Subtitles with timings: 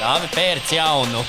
[0.00, 1.20] Dāvi pērc jaunu.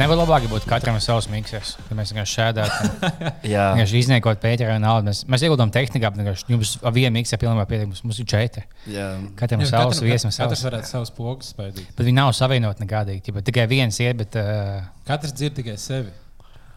[0.00, 2.70] Nevar labāk būt katram savs miksers, kad mēs vienkārši šādām
[3.52, 3.66] Jā.
[3.74, 5.10] vienkārši izniekot pētera naudu.
[5.10, 7.90] Mēs, mēs ieguldām tehnikā, bet jums ar vienu mikseru pilnībā pietiek.
[7.90, 8.64] Mums, mums ir četri.
[8.88, 9.10] Jā.
[9.36, 11.84] Katram Jā, savs viesmas Katrs varētu savus pogas spēlēt.
[11.98, 13.26] Bet viņi nav savienoti nekādīgi.
[13.28, 14.78] Ķipa, tikai viens iet, bet uh,
[15.10, 16.14] Katrs dzird tikai sevi.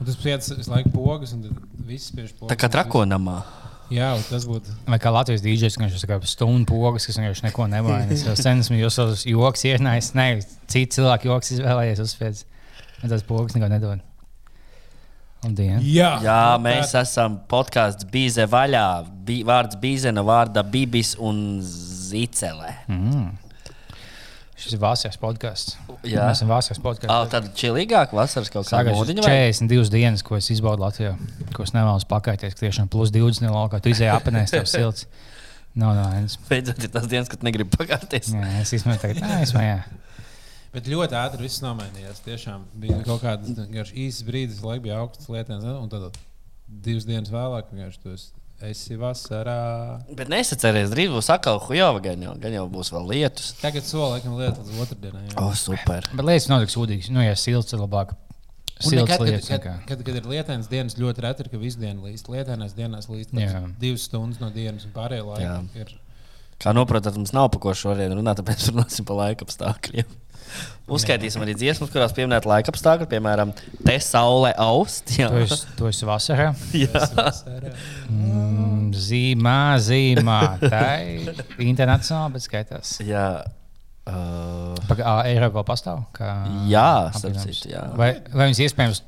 [0.01, 2.51] Un tas piec visu laiku pogas, un tad viss spiež pogas.
[2.51, 3.39] Tā kā trakonamā.
[3.93, 4.73] Jā, tas būtu.
[4.89, 8.23] vai kā Latvijas dīdžers, kurš ir stundu pogas, kas vienkārši neko nevainas.
[8.25, 10.09] Jau sen esmu jūs savus joks ienaidījis.
[10.17, 10.25] Nē,
[10.71, 12.43] citi cilvēki joks izvēlējies uzspēlēt.
[13.03, 14.01] Un tas pogas neko nedod.
[15.43, 15.81] Diena.
[15.83, 18.85] Jā, Jā, mēs esam podkāsts Bīze vaļā.
[19.27, 22.71] Bi, vārds Bīze no vārda Bībis un Zicele.
[22.87, 23.25] Mm.
[24.63, 25.73] Šis ir vasaras podkāsts.
[26.07, 26.23] Jā.
[26.29, 27.29] Mēs esam vasaras Ah, podkāsts.
[27.33, 29.23] tad čilīgāk vasaras kaut kā Sākās mūdiņa.
[29.25, 29.51] vai?
[29.51, 31.17] 42 dienas, ko es izbaudu Latvijā,
[31.53, 32.55] ko es nevēlos pakaities.
[32.55, 33.81] ka Tiešām plus 20 no laukā.
[33.83, 35.05] Tu izēji apēnēs, tev silts.
[35.75, 36.37] Nav no vienas.
[36.47, 38.31] Beidzot, ir tas dienas, kad negribu pakārties.
[38.31, 39.21] Jā, es izmēju tagad.
[39.25, 39.83] Nē, es mājā.
[40.73, 42.21] Bet ļoti ātri viss nomainījās.
[42.25, 46.15] Tiešām bija kaut kāds īsts brīdis, kad bija augsts lietens, un tad
[46.69, 48.31] divas dienas vēlāk vienkārši tu esi-
[48.69, 49.57] esi vasarā.
[50.15, 53.53] Bet nesaceries, drīz būs atkal hujova, gan jau, gan jau būs vēl lietus.
[53.61, 55.23] Tagad soli laikam lietas līdz otrdienai.
[55.27, 55.35] jā.
[55.37, 56.07] O, oh, super.
[56.13, 57.09] Bet lietas nav tik sūdīgas.
[57.13, 58.15] Nu, ja silts ir labāk.
[58.83, 59.47] Un Silts nekad, lietas.
[59.47, 62.27] kad, kad, kad, kad ir lietens dienas, ļoti reti ir, ka visu dienu līst.
[62.31, 63.31] Lietēnās dienās līst
[63.79, 65.59] divas stundas no dienas, un pārējā laikā Jā.
[65.85, 65.93] ir.
[66.63, 70.09] Kā noprotat, mums nav pa ko šodien runāt, tāpēc runāsim par laika apstākļiem.
[70.93, 73.53] Uzskaitīsim arī dziesmas, kurās pieminēt laika apstākļus, piemēram,
[73.87, 75.13] te saule aust.
[75.17, 76.49] Jā, Tu esi, tu esi vasarā.
[76.83, 76.91] jā.
[77.15, 77.71] Vasarā.
[78.11, 80.39] Mm, zīmā, zīmā.
[80.65, 82.97] Tā ir internacionāla, bet skaitās.
[83.07, 83.27] jā.
[84.03, 86.01] Uh, Pagaidām, Eiropā pastāv.
[86.11, 86.33] Kā
[86.67, 87.45] Jā, apvienojums?
[87.61, 87.85] citu, jā.
[87.95, 88.99] Vai, vai viņas iespējams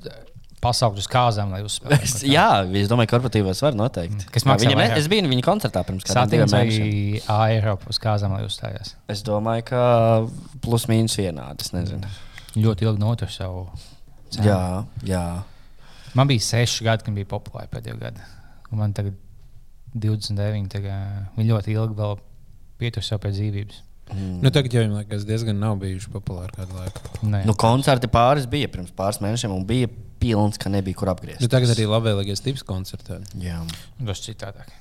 [0.66, 2.26] pasaukt uz kāzām, lai uzspēlētu?
[2.36, 2.46] jā,
[2.82, 4.28] es domāju, ka korporatīvos var noteikti.
[4.34, 5.00] Kas Jā, maksā Viņam, vairāk?
[5.02, 7.50] es biju viņa koncertā pirms kādiem diviem Satīns vai.
[7.56, 8.96] Eiropā uz kāzām, lai uzstājās?
[9.14, 9.82] Es domāju, ka
[10.66, 11.66] plus mīnus vienādi.
[11.68, 12.10] Es nezinu.
[12.58, 13.68] Ļoti ilgi notur savu.
[14.34, 14.48] cenu.
[14.50, 14.62] Jā,
[15.08, 15.24] jā.
[16.16, 18.24] Man bija 6 gadi, kad bija populāri pēdējo gadu.
[18.72, 19.16] Un man tagad
[19.96, 20.70] 29.
[20.72, 22.16] Tagad, viņi ļoti ilgi vēl
[22.82, 23.82] pietur sev pie dzīvības.
[24.14, 24.34] Mm.
[24.44, 27.02] Nu, tagad jau viņam liekas, diezgan nav bijuši populāri kādu laiku.
[27.26, 29.90] Nē, Nu, koncerti pāris bija pirms pāris mēnešiem, un bija
[30.26, 31.46] pilns, ka nebija kur apgriezt.
[31.46, 33.22] Nu, tagad arī labvēlīgais tips koncertā.
[33.40, 33.62] Jā.
[34.02, 34.74] tas ir citādāk.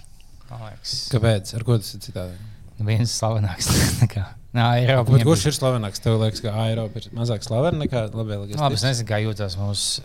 [0.48, 1.54] Kāpēc?
[1.58, 2.40] Ar ko tas ir citādi?
[2.82, 3.68] viens slavenāks
[4.02, 5.16] nekā Nā, Eiropā.
[5.16, 6.00] Bet kurš ir slavenāks?
[6.02, 10.04] Tev liekas, ka Eiropa ir mazāk slavena nekā labvēlīgais Labi, es nezinu, kā jūtas mūsu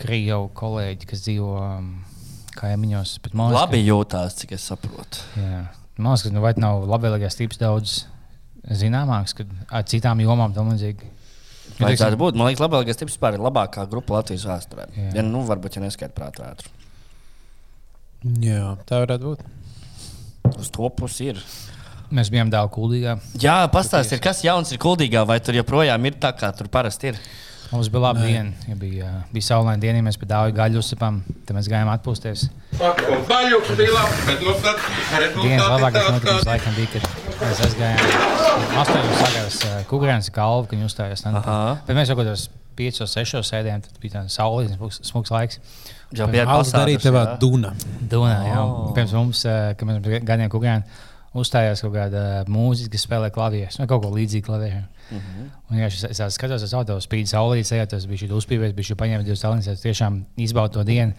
[0.00, 1.90] krievu kolēģi, kas dzīvo um,
[2.56, 3.18] kaimiņos.
[3.26, 5.20] bet man Labi jūtās, cik es saprotu.
[5.34, 5.60] Ka, jā.
[5.98, 7.98] man liekas, ka nu, vai nav labvēlīgais tips daudz
[8.64, 11.12] zināmāks, kad ar citām jomām tam līdzīgi.
[11.74, 12.36] Nu, Vajadzētu teiksim, būt.
[12.38, 14.84] Man liekas, labākais tips vispār ir labākā grupa Latvijas vēsturē.
[14.94, 15.08] Jā.
[15.18, 16.70] Ja, nu, varbūt, ja neskaidrs prātā vētru.
[18.44, 19.42] Jā, tā varētu būt.
[20.60, 21.40] Uz to pusi ir.
[22.14, 23.16] Mēs bijām dāvā kuldīgā.
[23.42, 27.18] Jā, pastāstiet, kas jauns ir kuldīgā, vai tur joprojām ir tā, kā tur parasti ir.
[27.72, 28.28] Mums bija laba Nē.
[28.28, 28.52] diena.
[28.68, 31.22] Ja bija, bija saulaina diena, ja mēs pie dāvā gaļu uzsipām.
[31.48, 32.46] Tad mēs gājām atpūsties.
[32.78, 34.78] Baļu bija labi, bet nu tad
[35.40, 36.50] Dienas labākais notikums rezultāti.
[36.52, 38.02] laikam bija, kad mēs aizgājām.
[38.82, 41.24] Astoņos sagājās Kukurēnas kalvu, kad viņi uzstājās.
[41.86, 42.46] Bet mēs jau kaut kādos
[42.78, 45.60] piecos, sešos sēdējām, tad bija tāds saulīgs, smuks, smuks laiks.
[46.14, 47.72] Jau bija darīja tevā duna.
[48.10, 48.60] Dunā, jā.
[48.62, 48.92] Oh.
[48.96, 51.02] Pirms mums, eh, kad mēs gājām Kukurēnā,
[51.34, 54.84] uzstājās kaut kāda mūzika, kas spēlē klavierus vai kaut ko līdzīgu klavieriem.
[55.10, 55.48] Uh -huh.
[55.70, 58.94] Un, ja es, es skatos uz auto, spīd saulīt, ejot, tas bija uzpīvēs, bija šī
[58.94, 61.12] paņēma divas tālruņas, es tiešām izbaudu to dienu.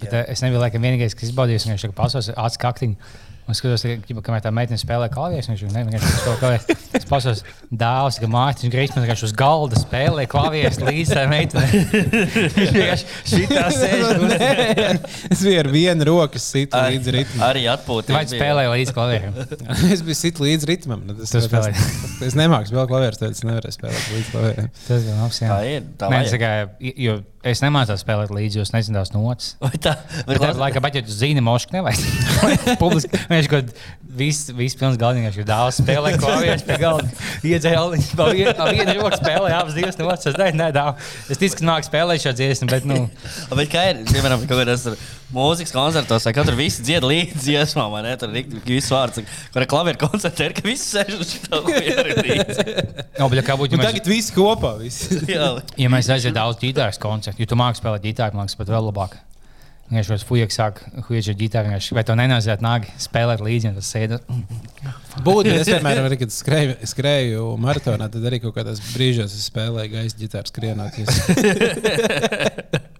[0.00, 0.28] Bet, yeah.
[0.28, 2.96] es nebiju laikam vienīgais, kas izbaudījis, un viņš tā pasos acis kaktiņu.
[3.42, 6.84] Un skatos, ka, kamēr tā meitene spēlē klavierus, viņš jau nevienkārši to klavierus.
[6.94, 7.40] Es pasos
[7.74, 11.80] dāvāts, ka māte, viņš grīz man vienkārši uz galda spēlē klavierus līdz tai meitenei.
[12.52, 15.00] Viņš vienkārši šitā sēž.
[15.32, 17.42] Es biju ar vienu roku situ līdz ritmam.
[17.48, 18.14] Arī atpūta.
[18.14, 19.34] Vai spēlē līdz klavieriem?
[19.92, 21.02] Es biju situ līdz ritmam.
[21.08, 21.74] nu, Tas, Tu spēlēji.
[21.74, 24.70] tas, es nemāku spēlēt klavierus, tad es nevarēju spēlēt līdz klavieriem.
[24.86, 25.42] Tas bija labs.
[25.42, 25.50] jā.
[25.50, 25.86] Tā ir.
[25.98, 26.52] Tā Nē, kā,
[27.08, 29.52] jo es nemācos spēlēt līdzi, jo es nezinu tās notis.
[29.62, 29.96] Vai tā?
[30.28, 30.52] Bet tā?
[30.62, 32.78] laikā, bet, ja tu zini, mošu nevajag.
[32.80, 33.74] Publiski viņš kaut
[34.16, 37.08] viss, viss pilns galvenais, ka dāvā spēlē klavierus pie galda.
[38.18, 38.28] Pa
[38.72, 40.28] vienu, roku spēlē abas divas notis.
[40.32, 40.94] Es nezinu, nedāvu.
[41.32, 43.06] Es ticu, ka nāk spēlēt šo dziesmu, bet, nu,
[43.58, 44.76] Bet kā ir, piemēram, kaut kādā
[45.32, 48.14] mūzikas koncertos, vai katru visu dzied līdzi dziesmām, vai ne?
[48.20, 49.22] Tur ir visu vārds,
[49.54, 52.18] kur ir klavieru koncertē, ir, ka visi sēž uz šo klavieru.
[53.18, 54.76] no, bet, kā būtu, ja mēs, tagad viss kopā.
[54.82, 55.22] Visi.
[55.82, 58.90] Ja mēs aizietu daudz ģitāras koncertu, jo tu māki spēlēt ģitāru, man liekas, pat vēl
[58.90, 59.16] labāk.
[59.92, 60.78] Viņš jau fujaks sāk,
[61.08, 64.20] huīčs ar ģitāru, vai to nenāziet nāgi spēlēt līdzi, un tas sēda.
[65.26, 70.22] Būtu, es vienmēr, arī, kad skrēju, skrēju maratonā, tad arī kaut kādos brīžos spēlēju gaisa
[70.22, 70.92] ģitāru skrienot.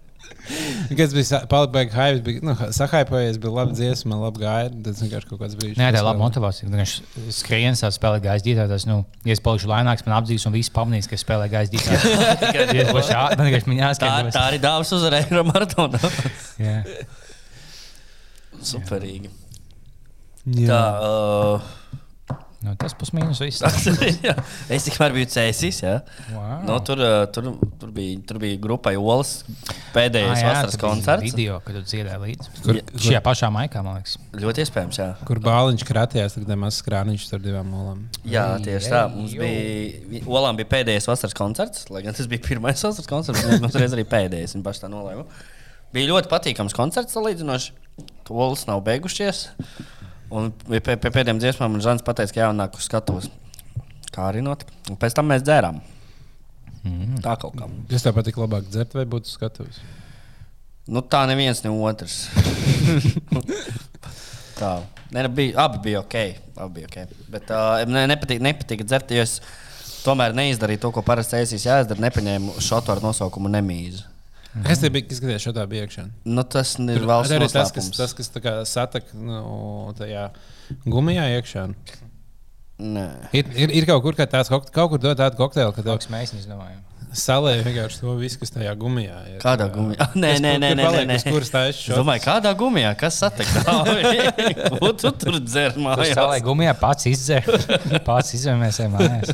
[0.43, 0.89] Es...
[0.89, 4.75] Kad es biju palikts hype, bija nu, sahaipojies, bija labi dziesma, labi gaida.
[4.85, 5.79] Tad vienkārši kaut kāds brīdis.
[5.79, 6.67] Nē, tā ir laba motivācija.
[6.73, 6.95] Viņš
[7.37, 8.67] skrien savā spēlē gaisa ģitāra.
[8.71, 11.19] Tas, nu, ja es palikšu laimīgs, man apdzīs un viss pamanīs, ka
[13.39, 16.01] man vienkārši viņa Tā, tā arī dāvāts uz Eiro maratonu.
[16.59, 16.81] Jā.
[18.73, 19.31] Superīgi.
[20.59, 20.67] Jā.
[20.67, 22.02] Tā, uh,
[22.63, 23.59] Nu, tas pusmīnus viss.
[24.27, 24.33] jā.
[24.71, 25.81] es tikmēr biju cēsīs.
[25.83, 25.97] Ja?
[26.31, 26.53] Wow.
[26.63, 27.49] Nu, tur, uh, tur,
[27.81, 29.33] tur, bija, tur bija grupai Olas
[29.95, 31.25] pēdējais Ah, jā, vasaras koncerts.
[31.27, 32.53] Video, kad tu dziedāji līdzi.
[32.63, 34.15] Kur, Ja- Šajā pašā maikā, man liekas.
[34.39, 35.09] Ļoti iespējams, jā.
[35.27, 38.05] kur bāliņš kratījās, tad mazs krāniņš ar divām molām.
[38.23, 39.03] Jā, tieši tā.
[39.11, 43.59] Mums bija, Olām bija pēdējais vasaras koncerts, lai gan tas bija pirmais vasaras koncerts, bet
[43.65, 44.55] mums reiz arī pēdējais.
[44.55, 45.27] Viņa pašā tā nolēma.
[45.93, 47.75] Bija ļoti patīkams koncerts, salīdzinoši.
[48.33, 49.49] Olas nav beigušies.
[50.33, 53.29] Un pie, pie pēdējām dziesmām man Žants pateica, ka jānāk uz skatuves.
[54.13, 54.73] Kā arī notika.
[54.89, 55.81] Un pēc tam mēs dzērām.
[56.83, 57.19] Mm.
[57.23, 57.67] Tā kaut kā.
[57.91, 59.79] Kas tev patīk labāk dzert vai būt skatus?
[60.89, 62.25] Nu, tā neviens, ne otrs.
[64.59, 64.73] tā.
[65.13, 66.17] Ne, bija, abi bija ok.
[66.57, 67.21] Abi bija okay.
[67.31, 69.37] Bet uh, ne, nepatīk, nepatīk dzert, jo es
[70.03, 72.03] tomēr neizdarīju to, ko parasti ēsīs jāizdara.
[72.03, 74.03] Nepaņēmu šotu ar nosaukumu nemīzi.
[74.61, 74.81] Kas
[75.17, 76.05] skatījās šo tā bija iekšā?
[76.29, 79.41] Nu, tas ir valsts arī tas, kas, tas, kas tā kā satak nu,
[79.97, 80.27] tajā
[80.85, 81.67] gumijā iekšā.
[82.83, 83.07] Nē.
[83.37, 85.93] Ir, ir, ir kaut kur kā tāds, kaut, kaut kur dod tādu kokteili, ka tev
[85.93, 86.35] Kaut kas mēs
[87.13, 87.21] izdomājām.
[87.23, 89.37] salē vienkārši to visu, kas tajā gumijā ir.
[89.41, 90.07] Kādā gumijā?
[90.17, 92.53] Nē, Kas nē, tur- nē, kur nē, paliek, nē, kuras tā ir Es domāju, kādā
[92.57, 93.75] gumijā, kas satiktā?
[94.79, 96.15] Ko tu tur dzer mājās?
[96.29, 97.43] lai gumijā pats izdzer,
[98.07, 99.33] pats izvēlēsies mājās.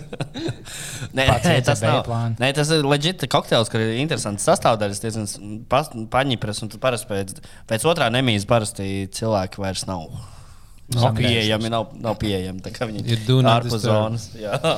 [1.16, 2.02] Nē, nē, tas nav.
[2.08, 2.36] plānu.
[2.40, 5.30] Nē, tas ir leģitārs kokteils, kur ir interesants sastāvdaļas, diezgan
[6.12, 7.40] paņipras, un tad parasti pēc,
[7.70, 10.06] pēc otrā nemīzes parasti cilvēki vairs nav.
[10.90, 12.64] Nav pieejami, nav, nav pieejami.
[12.66, 14.30] tā kā Viņi Ir ārpus zonas.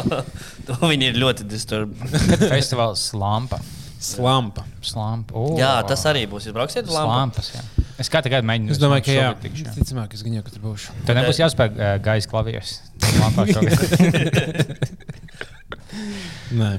[0.67, 2.49] To viņi ir ļoti disturbēti.
[2.51, 3.61] Festivāls Slampa.
[4.01, 4.65] Slampa.
[4.83, 5.35] Slampa.
[5.37, 6.47] O, Jā, tas arī būs.
[6.49, 6.95] Jūs brauksiet uz?
[6.95, 7.51] Slampas.
[7.53, 7.61] Jā.
[8.01, 8.73] Es katru gadu mēģinu.
[8.73, 9.27] Es domāju, ka jā.
[9.77, 10.95] Ticamāk, es gan jau tur būšu.
[11.05, 12.69] Tev nebūs jāspēj uh, gaisa klavieres.
[16.51, 16.71] Nē,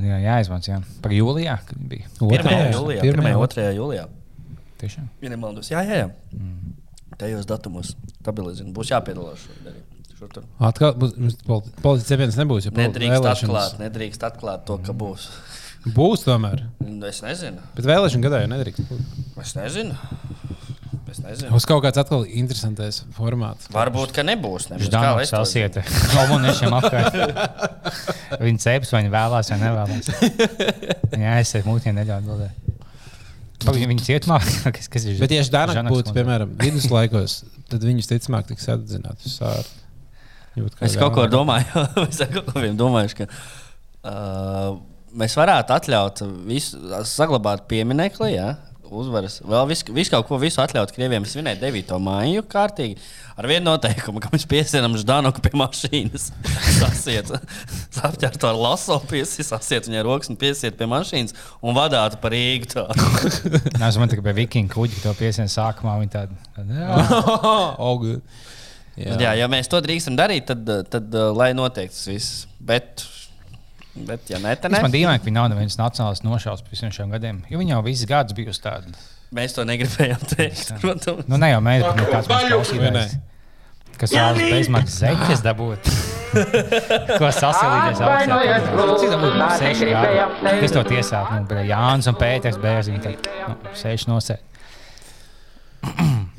[0.00, 0.72] jā, jāizmanto.
[0.72, 0.80] Jā.
[1.04, 2.08] Par jūlijā, kad bija.
[2.16, 2.26] 1.
[2.40, 2.72] Otrajā?
[2.72, 3.04] jūlijā.
[3.04, 3.36] Pirmajā?
[3.36, 3.54] 1.
[3.60, 3.68] 2.
[3.76, 4.08] jūlijā.
[4.80, 5.06] Tiešām.
[5.24, 5.70] Ja nemaldos.
[5.72, 6.08] Jā, jā, jā.
[7.20, 8.68] Tajos datumos stabilizēt.
[8.76, 9.82] Būs jāpiedalās šodien.
[10.64, 12.64] Atkal politiskais cepiens nebūs.
[12.66, 15.28] jo poli- Nedrīkst atklāt, nedrīkst atklāt to, ka būs.
[15.96, 16.64] Būs tomēr.
[17.08, 17.60] Es nezinu.
[17.76, 18.88] Bet vēlēšana gadā jau nedrīkst.
[18.88, 19.00] būt.
[19.44, 19.94] Es nezinu.
[21.06, 21.50] Es nezinu.
[21.54, 23.68] Būs kaut kāds atkal interesants formāts.
[23.72, 24.66] Varbūt, ka nebūs.
[24.72, 25.84] Kā Ždānovs es to sasieta.
[26.16, 27.14] Komuniešiem apkārt.
[28.42, 30.10] Viņi ceps, vai viņi vēlās, vai nevēlās.
[31.24, 32.65] Jā, es esmu mūtiem neļauj atbildēt.
[33.66, 34.38] Pagaid, Viņi cietumā,
[34.76, 35.18] kas, kas ir.
[35.22, 37.40] Bet, Ždānam Žanakas būtu, piemēram, viduslaikos,
[37.70, 39.38] tad viņus ticamāk tiks atzināti uz
[40.78, 44.78] kā Es kaut ko domāju, es kaut ko domāju, ka uh,
[45.16, 48.54] mēs varētu atļaut visu, saglabāt pieminekli, ja,
[49.02, 49.38] uzvaras.
[49.46, 51.94] Vēl visu, visu kaut ko visu atļaut Krievijam svinēt 9.
[52.02, 52.96] māju kārtīgi.
[53.36, 56.30] Ar vienu noteikumu, ka mēs piesienam Ždanoku pie mašīnas.
[56.80, 57.32] Sasiet,
[58.00, 62.32] apķert to ar laso, piesiet, sasiet viņai rokas un piesiet pie mašīnas un vadātu par
[62.32, 62.86] Rīgu.
[63.80, 66.38] Nē, es domāju, ka pie vikinga kuģa to piesien sākumā viņi tādu.
[66.56, 67.00] Jā,
[67.86, 68.06] oh.
[68.96, 69.34] Jā.
[69.36, 72.46] Ja mēs to drīkstam darīt, tad, tad lai notiek tas viss.
[72.56, 73.04] Bet,
[74.08, 76.92] bet ja ne, tad Tas man dīvaini, ka viņi nav nevienas nacionālas nošaus pēc visiem
[76.94, 77.40] šiem gadiem.
[77.50, 78.92] Jo viņi jau visus gadus bijusi tādi.
[79.36, 80.74] Mēs to negribējām teikt.
[80.82, 81.26] protams.
[81.30, 83.16] Nu, ne jau mēs, bet nu, kāds mums klausītājs.
[83.96, 85.86] Kas vēlas bezmaksas zeķes dabūt?
[87.20, 88.66] Ko sasilīties augstāk?
[89.00, 89.38] Cik tā būtu?
[89.40, 90.26] Nu, Seši gadi.
[90.60, 91.30] Kas to tiesāt?
[91.32, 93.06] Nu, bija Jānis un Pēters Bērziņš.
[93.06, 94.44] Tad, nu, seši nosēt.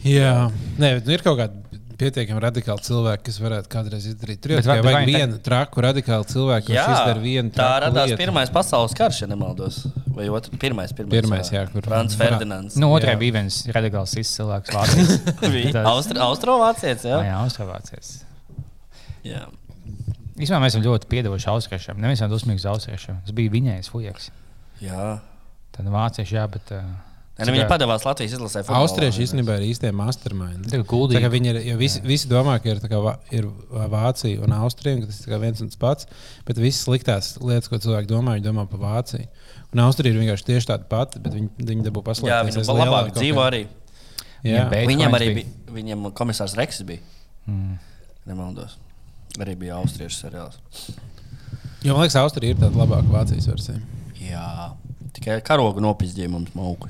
[0.06, 0.34] Jā,
[0.82, 1.64] Nē, nu, ir kaut kādi
[1.98, 4.40] pietiekami radikāli cilvēki, kas varētu kādreiz izdarīt.
[4.44, 8.12] Tur jau tikai vajag vai vienu traku radikālu cilvēku, kurš izdara vienu tā traku radās
[8.12, 8.20] lietu.
[8.22, 9.80] Pirmais pasaules karš, ja nemaldos.
[10.18, 10.54] Vai otrs?
[10.62, 12.78] Pirmais, pirmais, Pirmais, jā, kur- Frans Ferdinands.
[12.82, 13.22] Nu, otrai Jā.
[13.22, 15.16] bija viens radikāls cilvēks Vācijas.
[15.94, 17.22] Austra, Austrovācietis, jā.
[17.30, 18.14] Jā, Austrāvācijas.
[19.26, 19.46] jā.
[20.38, 21.98] Īsumā mēs esam ļoti piedevuši austriešiem.
[22.02, 23.24] Nevis esam dusmīgi uz austriešiem.
[23.26, 24.30] Tas bija viņais fujaks.
[24.86, 25.18] jā.
[25.78, 26.72] Tad vācieši, jā, bet.
[26.74, 27.07] Uh,
[27.38, 28.64] Ne, nu, viņi padevās Latvijas izlasē.
[28.66, 28.80] futbolā.
[28.82, 30.66] Austrieši īstenībā ir īstie mastermind.
[30.72, 31.20] Tā kā guldīgi.
[31.20, 33.02] Tā kā Viņi ir, visi, visi domā, ka ir, tā kā
[33.38, 36.08] ir Vācija un Austrija, ka tas ir tā kā viens un tas pats.
[36.48, 39.28] Bet visas sliktās lietas, ko cilvēki domā, viņi domā par Vāciju.
[39.76, 42.50] Un Austrija ir vienkārši tieši tāda pati, bet viņi, viņi dabū Jā, paslēpties.
[42.50, 43.62] viņi aiz labāk lielāka kaut dzīvo arī.
[44.48, 45.54] Jā, Viņam arī bija.
[45.78, 47.04] Viņam komisārs Reksis bija.
[47.46, 47.78] Mm.
[48.26, 48.78] Nemaldos.
[49.38, 50.58] Arī bija austriešu seriāls.
[51.84, 53.78] jo man liekas, Austrija ir tāda labāka Vācijas versija.
[54.26, 54.72] Jā.
[55.14, 56.90] Tikai karogu nopizdīja mums mauku.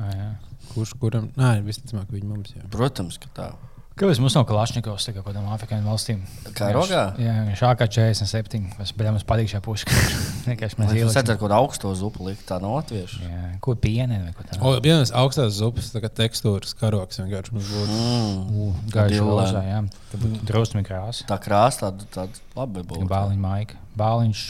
[0.00, 0.34] Ah.
[0.72, 1.30] Kurš kuram?
[1.38, 2.66] Nē, visticamāk, viņi mums jau.
[2.72, 3.52] Protams, ka tā.
[3.94, 6.22] Kāpēc mums nav Kalašņikovs kaut kādām afrikāņu valstīm?
[6.58, 7.02] Kā rogā?
[7.22, 8.72] Jā, viņš šākā 47.
[8.80, 10.00] Mēs bijām uz patīk šajā puškā.
[10.48, 11.18] Vienkārši mēs Jūs ieliksim.
[11.20, 13.20] redzat, kaut kādu augstu zupu likt, tā no latviešu.
[13.22, 14.58] Jā, ko pieni vai ko tādu?
[14.66, 18.00] O, vienas augstās zupas tā kā tekstūras karoks vienkārši mums būtu.
[18.00, 18.74] Mm.
[18.96, 19.78] Gaiši rozā, jā.
[20.10, 21.28] Tā būtu drusmi krāsa.
[21.30, 23.06] Tā krāsa tāda, tāda labi būtu.
[23.14, 23.78] Bāliņa maika.
[24.02, 24.44] Bāliņš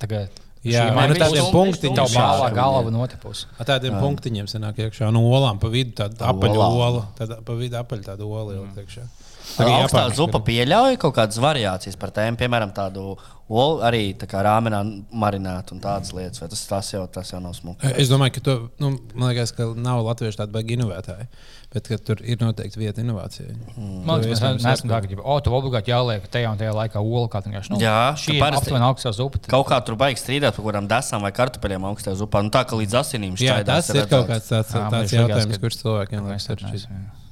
[0.00, 0.45] tagad.
[0.72, 2.56] Jā, šī man ir tādiem punktiņiem bālā šādi.
[2.56, 3.44] galva notepus.
[3.58, 7.06] Ar tādiem punktiņiem sanāk iekšā no olām pa vidu tāda apaļa ola.
[7.18, 9.06] Tāda pa vidu apaļa tāda ola ielikt iekšā.
[9.46, 13.14] Tā Arī augstā zupa pieļauj kaut kādas variācijas par tēmu, piemēram, tādu
[13.46, 14.80] olu arī tā kā rāmenā
[15.14, 16.42] marinēt un tādas lietas.
[16.42, 17.92] Vai tas, tas, jau, tas jau nav smuki.
[17.94, 21.28] Es domāju, ka to, nu, man liekas, ka nav latviešu tāda baigi inovētāji,
[21.76, 23.52] bet tur ir noteikti vieta inovācijai.
[23.76, 27.28] Man liekas, mēs neesam tā, ka, o, tu obligāti jāliek tajā un tajā laikā olu
[27.32, 27.74] kā vienkārši.
[27.74, 29.38] Nu, Jā, šī ir parasti- aptuveni augstā zupa.
[29.42, 32.42] tad- Kaut kā tur baigs strīdēt par kaut kādām desām vai kartupeļiem augstajā zupā.
[32.42, 35.60] Nu, tā kā līdz asinīm Jā, šķaidās tas ir kaut kāds tāds, Jā, tāds jautājums,
[35.62, 37.26] kurš cilvēkiem liekas neesam, jā.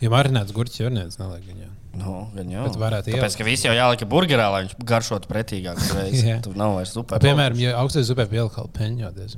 [0.00, 1.72] Ja marināts gurķis jau nē, neliek viņam.
[2.00, 2.62] Nu, gan jau.
[2.68, 3.36] Bet varētu Tāpēc, ielikt.
[3.36, 5.76] ka visi jau jālika burgerā, lai viņš garšotu pretīgāk.
[6.24, 6.38] Jā.
[6.40, 7.18] Tur nav vairs zupē.
[7.20, 9.34] Piemēram, ja augstais zupē pieliek kaut kādu peņģoties.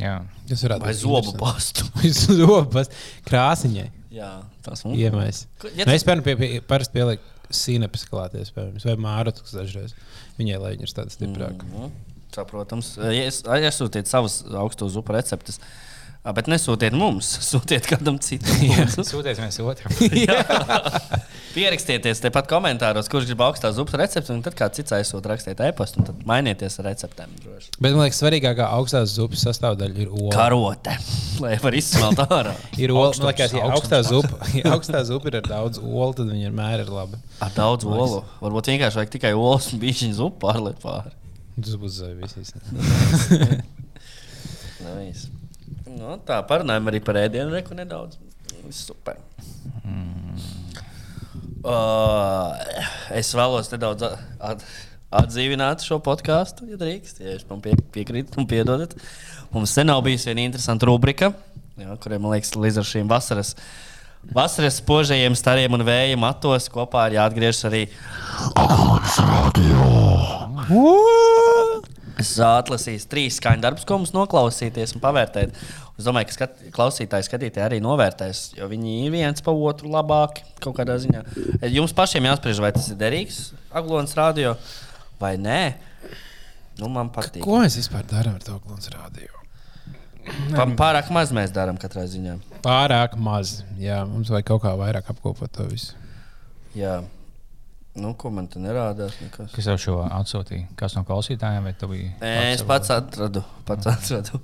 [0.00, 0.16] Jā.
[0.48, 1.86] Tas varētu Vai būt zobu pastu.
[2.40, 2.98] Zobu pastu.
[3.28, 3.86] Krāsiņai.
[4.16, 4.30] Jā,
[4.64, 5.42] tas mums Iemais.
[5.76, 9.92] Ja Nu, es pērnu pie, pie, parasti pielieku sīnepes klāties, vai mārotus dažreiz.
[10.38, 11.64] Viņai, lai viņi ir tādi stiprāki.
[11.70, 11.92] Mhm.
[12.36, 15.56] Saprotams, Ja es- iesūtiet savus augstu zupu receptes.
[15.56, 15.62] ā,
[16.34, 18.56] Bet nesūtiet mums, sūtiet kādam citam.
[19.10, 19.92] Sūties viens otram.
[21.56, 26.02] Pierakstieties tepat komentāros, kurš grib augstā zupas recepti, un tad kāds cits aizsūta rakstiet e-pastu,
[26.02, 27.30] un tad mainieties ar receptēm.
[27.44, 27.70] droši.
[27.78, 30.32] Bet man liekas, svarīgākā augstās zupas sastāvdaļa ir ola.
[30.34, 30.96] Karote,
[31.44, 32.52] lai var izsmelt ārā.
[32.76, 36.10] Ir ola, Augstums, man liekas, ja augstā zupa, ja augstā zupa ir ar daudz olu,
[36.18, 37.22] tad viņa vienmēr ir laba.
[37.46, 38.20] Ar daudz olu.
[38.42, 41.14] Varbūt vienkārši vajag tikai olas un bišķiņu zupu pārliet pāri.
[41.56, 42.52] Tas būs visīs.
[44.84, 45.30] Nice.
[45.96, 48.18] Nu, tā parunājam arī par ēdienu, reku nedaudz.
[48.74, 49.16] Super.
[51.66, 52.52] Uh,
[53.16, 54.64] es vēlos nedaudz at,
[55.22, 57.22] atdzīvināt šo podkāstu, ja drīkst.
[57.24, 58.94] Ja jūs man pie, piekrītat un piedodat.
[59.54, 61.32] Mums sen nav bijusi viena interesanta rubrika,
[61.80, 63.54] jā, kuriem, man liekas, līdz ar šīm vasaras,
[64.36, 67.86] vasaras spožajiem stariem un vēja matos kopā ir jāatgriežas arī
[72.20, 75.52] Es atlasīju trīs skaņu darbus, ko mums noklausīties un pavērtēt.
[75.96, 80.44] Es domāju, ka skat, klausītāji, skatītāji arī novērtēs, jo viņi ir viens pa otru labāki
[80.64, 81.22] kaut kādā ziņā.
[81.72, 83.40] Jums pašiem jāspriež, vai tas ir derīgs
[83.76, 84.54] Aglons radio
[85.20, 85.60] vai nē.
[86.80, 87.44] Nu, man patīk.
[87.44, 89.44] Ko mēs vispār darām ar to klāstu rādījumu?
[90.56, 92.38] Pa, pārāk maz mēs darām katrā ziņā.
[92.64, 93.60] Pārāk maz.
[93.80, 95.94] Jā, mums vajag kaut kā vairāk apkopot to visu.
[96.76, 96.98] Jā.
[97.96, 99.14] Nu, ko man te nerādās?
[99.24, 99.50] Nekas.
[99.54, 100.66] Kas tev šo atsūtīja?
[100.76, 101.64] Kas no klausītājiem?
[101.64, 103.42] vai tu biji Nē, es pats atradu.
[103.68, 104.40] Pats atradu.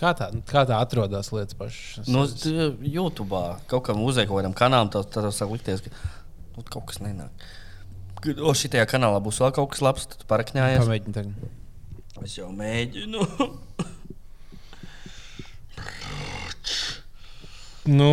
[0.00, 2.06] Kā tā, kā tā atrodas lietas pašas?
[2.08, 5.92] Nu, t- YouTube kaut kam uzliek kaut kādam kanālam, tad tad sāk likties, ka
[6.56, 7.48] nu, kaut kas nenāk.
[8.20, 10.84] Kad, O, šitajā kanālā būs vēl kaut kas labs, tad parakņājies.
[10.84, 11.50] Pamēģini tagad.
[12.24, 13.24] Es jau mēģinu.
[17.88, 18.12] Nu,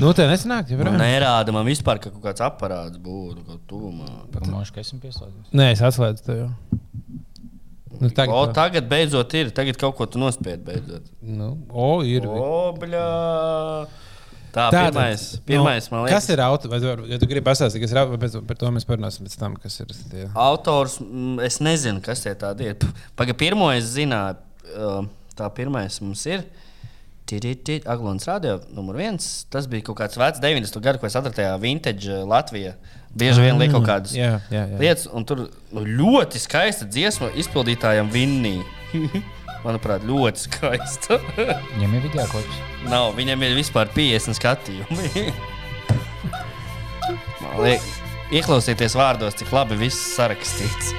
[0.00, 0.90] nu tā nesanāk, jau ir.
[0.98, 4.08] nerāda man vispār, ka kaut kāds aparāts būtu kaut tuvumā.
[4.34, 5.52] Pagaidām, ka esmu pieslēdzies.
[5.54, 6.50] Nē, es atslēdzu to jau.
[8.02, 9.50] Nu, tagad, O, tagad beidzot ir.
[9.54, 11.04] Tagad kaut ko tu nospied beidzot.
[11.22, 12.26] nu, o, ir.
[12.26, 13.04] O, bļā.
[14.52, 16.26] Tā, Tātad, pirmais, pirmais nu, man liekas.
[16.26, 16.68] Kas ir auto?
[16.68, 19.24] Vai, tu var- ja tu gribi pastāstīt, kas ir auto, bet par to mēs parunāsim
[19.24, 20.26] pēc tam, kas ir tie.
[20.36, 22.76] Autors, mm, es nezinu, kas tie tādi ir.
[23.16, 24.36] Pagaidām, pirmo es zināju,
[24.76, 25.06] uh,
[25.38, 26.44] tā pirmais mums ir.
[27.88, 29.46] Aglons radio numur viens.
[29.48, 30.80] Tas bija kaut kāds vecs 90.
[30.84, 32.74] gadu, ko es atradu tajā vintage uh, Latvijā.
[33.16, 34.78] Bieži vien liek kaut kādas Jā, jā, jā.
[34.80, 38.58] lietas, un tur ļoti skaista dziesma izpildītājam Vinnī.
[39.64, 41.20] Manuprāt, ļoti skaista.
[41.76, 42.60] Viņam ir video klips.
[42.90, 45.06] Nav, viņam ir vispār 50 skatījumi.
[47.62, 47.88] Liekas,
[48.34, 50.92] ieklausieties vārdos, cik labi viss sarakstīts.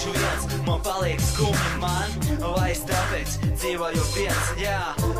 [0.00, 4.78] Sēžu viens, man paliek skumji man, vai es tāpēc dzīvoju viens, jā,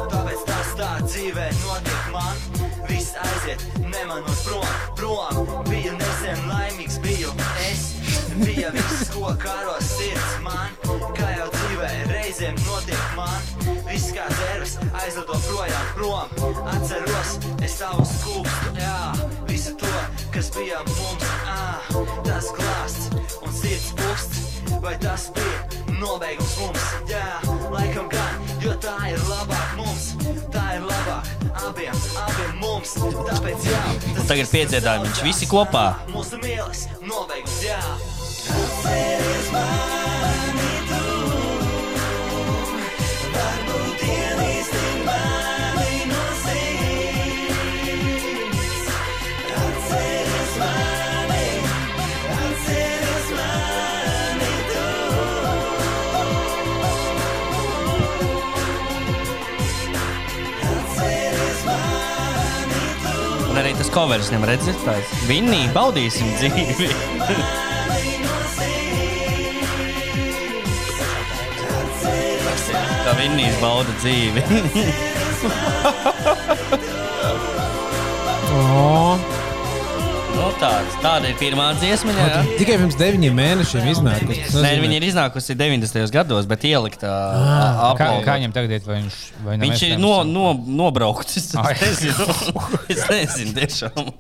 [0.09, 2.41] tāpēc tas tā dzīvē notiek man,
[2.89, 7.87] viss aiziet, nemanot prom, prom, biju nesen laimīgs, biju es,
[8.41, 10.73] bija viss, ko karos sirds man,
[11.19, 13.45] kā jau dzīvē reizēm notiek man,
[13.87, 14.81] viss kā aiziet.
[15.01, 16.29] aizlido projām prom.
[16.75, 17.31] Atceros,
[17.65, 18.97] es tavu skūpstu, jā,
[19.49, 19.93] visu to,
[20.35, 21.25] kas bija mums.
[21.49, 23.09] ā, Tas glāsts
[23.41, 24.43] un sirds puksts,
[24.83, 26.85] vai tas bija nobeigums mums?
[27.09, 27.41] Jā,
[27.73, 30.11] laikam gan, jo tā ir labāk mums,
[30.53, 31.33] tā ir labāk
[31.65, 31.97] abiem,
[32.27, 32.93] abiem mums.
[33.01, 35.87] Tāpēc jā, tas Un tagad piedziedājumi, viņš visi kopā.
[36.13, 37.81] Mūsu mīlas nobeigums, jā.
[38.51, 40.00] Un arī
[63.91, 66.89] tas covers viņam redzēt, tāds Vinnī, baudīsim dzīvi.
[73.01, 74.43] Kā Vinnijs bauda dzīvi.
[78.51, 79.30] O, nu,
[80.61, 82.13] tāds, tāda ir pirmā dziesma.
[82.17, 82.41] Jā.
[82.59, 84.47] tikai pirms deviņiem mēnešiem iznākusi.
[84.65, 86.11] Nē, viņa ir iznākusi 90.
[86.15, 88.25] gados, bet ieliktā Kā, apgabalā.
[88.27, 88.83] kā viņam tagad ir?
[88.89, 91.39] Vai viņš, vai Viņš ir no, no, nobraukts.
[91.41, 91.77] Es Ai.
[91.79, 92.27] nezinu,
[92.97, 94.11] es nezinu tiešām.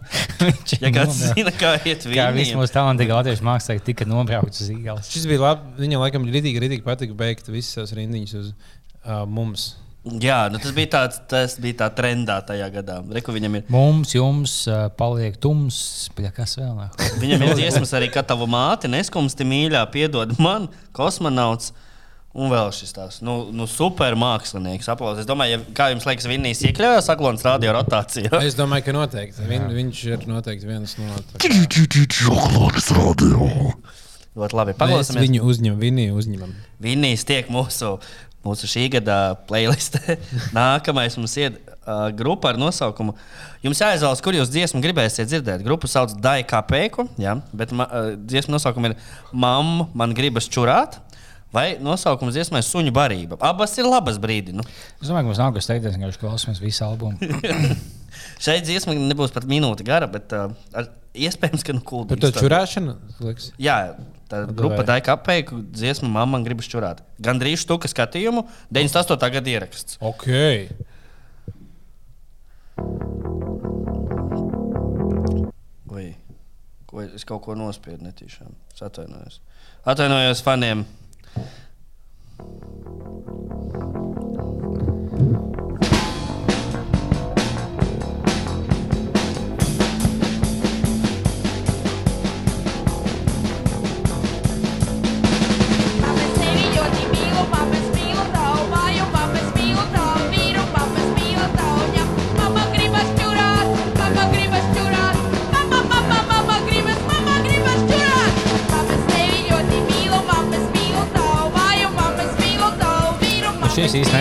[0.80, 2.62] Ja kāds zina, kā iet Kā visi viņam.
[2.62, 5.10] mūsu talantīgie latviešu mākslinieki tika nobraukti uz ielas.
[5.12, 5.74] Šis bija labi.
[5.82, 9.72] Viņam laikam rītīgi, rītīgi patika beigt visas savas rindiņas uz uh, mums.
[10.00, 13.02] Jā, nu tas bija tāds, tas bija tā trendā tajā gadā.
[13.12, 13.66] Reku viņam ir.
[13.68, 14.54] Mums, jums
[14.96, 16.86] paliek tums, bet kas vēl?
[17.20, 21.74] Viņam ir dziesmas arī, ka tava māte neskumsti mīļā, piedod man, kosmonauts.
[22.30, 24.86] Un vēl šis tās nu, nu, super mākslinieks.
[24.92, 25.24] Aplausos.
[25.24, 28.30] Es domāju, ja, kā jums liekas, Vinnijas iekļāvās Aglons radio rotācijā.
[28.46, 29.48] Es domāju, ka noteikti.
[29.50, 31.66] Viņ, viņš ir noteikti viens no tādiem.
[34.38, 34.76] Ļoti labi.
[34.78, 35.24] Paklausāmies.
[35.26, 36.52] viņu uzņemam, viņu uzņemam.
[36.80, 37.96] Vinnijas tiek mūsu,
[38.46, 39.18] mūsu šī gada
[39.48, 40.16] playlistē.
[40.56, 43.14] Nākamais mums ir uh, grupa ar nosaukumu.
[43.64, 45.64] Jums jāizvēlas, kur jūs dziesmu gribēsiet dzirdēt.
[45.66, 48.98] Grupu sauc Daika Pēku, jā, bet ma, uh, dziesmu nosaukuma ir
[49.32, 50.98] Mamma, man gribas čurāt.
[51.50, 53.34] Vai nosaukums dziesmai suņu barība.
[53.42, 54.52] Abas ir labas brīdi.
[54.54, 54.62] Nu.
[55.02, 57.18] Es domāju, ka mums nav kas teikts, ka viņš klausās visu albumu.
[58.44, 60.86] Šeit dziesma nebūs pat minūte gara, bet uh, ar,
[61.18, 62.22] iespējams, ka nu Par kuldīgs.
[62.22, 62.94] to čurāšanu?
[63.26, 63.50] liekas?
[63.58, 63.80] Jā,
[64.30, 64.86] tā grupa vai?
[64.94, 67.02] Daika Pēku dziesma Mamma, man gribas čurāt.
[67.22, 69.30] Gan drīz štuka skatījumu, 98.
[69.36, 69.98] gada ieraksts.
[70.00, 70.28] Ok.
[75.90, 76.06] Vai
[76.86, 78.54] ko, es kaut ko nospiedu netīšām.
[78.74, 79.40] Es atvainojos.
[79.88, 80.86] Atvainojos faniem.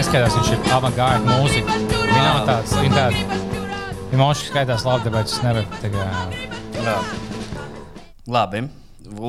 [0.09, 1.73] Neskaidrs, viņš ir avangārda mūzika.
[1.93, 3.35] Viņa nav tāds, viņa tāda.
[4.09, 5.67] Viņa mūžīgi skaitās labi, tāpēc es nevaru.
[6.79, 6.95] Jā.
[8.33, 8.63] Labi.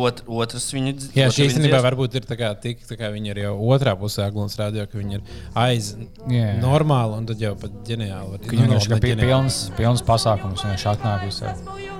[0.01, 3.13] Ot, otrs viņa dz- Jā, šī viņa īstenībā varbūt ir tā kā, tik, tā kā
[3.13, 5.23] viņi ir jau otrā pusē, Aglons rādīja, ka viņi ir
[5.67, 5.93] aiz
[6.33, 6.57] Jā.
[6.65, 8.41] normāli un tad jau pat ģeniāli.
[8.49, 9.21] Viņa nu, ir ģeniāli.
[9.21, 11.53] pilns, pilns pasākums, viņš atnāk visā.
[11.61, 12.00] Vajag,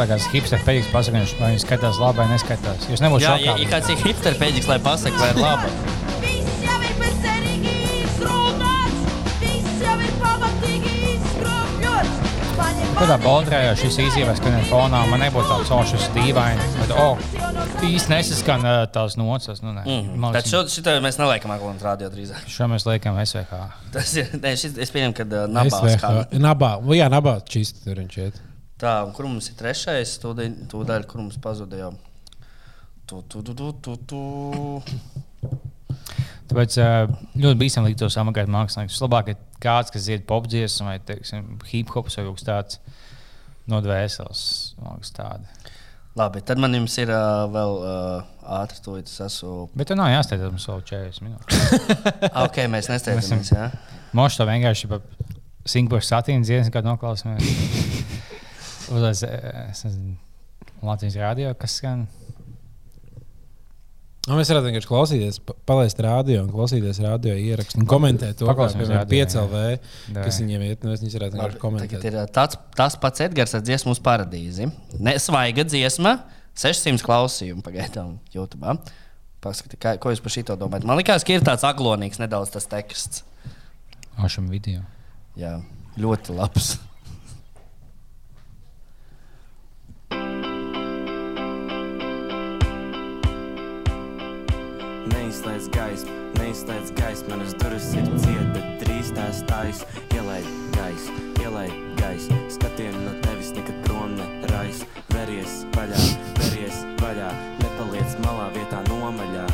[0.00, 2.88] lai kāds hipster pēdējais pasakā, viņš- vai viņš skatās labi vai neskatās.
[2.90, 3.62] Jūs nebūsiet Jā, ja, šokā.
[3.62, 5.30] ja kāds ir hipsterpēdīgs, lai pasakā, vai
[5.64, 5.70] ir.
[12.56, 17.20] Paņem Kādā baldrējā šis izīmēs, ka fonā man nebūtu tāds ošs dīvaini, bet, oh,
[17.84, 19.60] īsti nesaskan tās nocas.
[19.64, 19.84] Nu, nē.
[19.84, 20.14] Mm.
[20.22, 22.46] Man Tad liekas, šo, šitā mēs neliekam Aglons radio drīzāk.
[22.48, 23.60] Šo mēs liekam SVH.
[23.92, 26.40] Tas ir, ne, šis, es pieņemu, ka uh, Es nabās vēl- kā.
[26.48, 28.40] Nabā, nu jā, nabā čīsti tur viņš iet.
[28.76, 31.94] Tā, un kur mums ir trešais tūdaļ, kur mums pazuda jau.
[33.06, 34.20] Tu, tu, tu, tu, tu, tu.
[36.46, 36.76] Tāpēc
[37.40, 39.00] ļoti bīstami likt tos amagaitu māksliniekus.
[39.02, 42.80] Labāk ir kāds, kas dzied popdziesmu vai teiksim, hip hops vai kaut kas tāds
[43.70, 44.42] no dvēseles.
[46.16, 48.28] Labi, tad man jums ir uh, vēl uh,
[48.60, 49.56] ātri to esmu.
[49.76, 51.64] Bet tur nav jāsteidz mums vēl 40 minūtes.
[52.44, 53.52] Ok, mēs nesteidzamies.
[54.16, 55.00] Mošs to vienkārši pa
[55.66, 57.44] Singapūras satīna dziesmu, kad noklausāmies.
[58.92, 59.22] Uzlaiž,
[59.72, 60.14] es nezinu,
[60.86, 62.06] Latvijas rādio, kas skan.
[64.26, 68.46] Nu, mēs varētu vienkārši klausīties, pa- palaist rādio un klausīties rādio ierakstu un komentēt to,
[68.50, 69.02] radio, jā.
[69.12, 69.52] 5LV,
[70.10, 70.24] Davai.
[70.26, 70.72] kas viņiem ir.
[70.82, 72.06] Nu, viņas varētu vienkārši Tagad komentēt.
[72.10, 74.66] ir uh, tāds, tas pats Edgars ar dziesmu uz paradīzi.
[74.98, 76.16] Nesvaiga dziesma,
[76.58, 78.74] 600 klausījumu pagaidām YouTube.
[79.46, 80.88] Paskatīt, kā, ko jūs par šito domājat.
[80.90, 83.22] Man liekas, ka ir tāds aglonīgs nedaudz tas teksts.
[84.18, 84.82] Ašam video.
[85.38, 85.60] Jā,
[86.02, 86.80] ļoti labs.
[95.36, 99.82] Neizslēdz gaismu, neizslēdz gaismu, manas durvis ir cietas, bet drīz tās stājas.
[100.16, 104.80] Ielaid gaisu, ielaid gaisu, skatienu no tevis nekad prom nerais.
[105.12, 106.00] Veries vaļā,
[106.38, 107.28] veries vaļā,
[107.60, 109.44] nepaliec malā vietā nomaļā.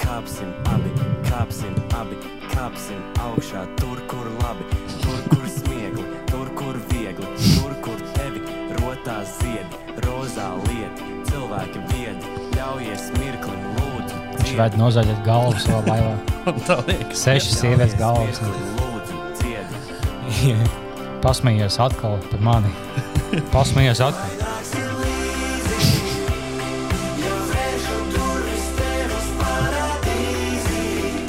[0.00, 0.94] Kāpsim abi,
[1.28, 2.16] kāpsim abi,
[2.54, 4.64] kāpsim augšā, tur, kur labi,
[5.02, 8.40] tur, kur smiegli, tur, kur viegli, tur, kur tevi
[8.80, 13.27] rotās ziedi, rozā lieti, cilvēki viedi, ļaujies mirklim,
[14.58, 16.14] varētu nozaļot galvu savā laivā.
[16.66, 17.22] Tā liekas.
[17.22, 18.42] Sešas sievietes galvas.
[21.22, 22.72] Pasmējos atkal par mani.
[23.54, 24.34] Pasmējos atkal.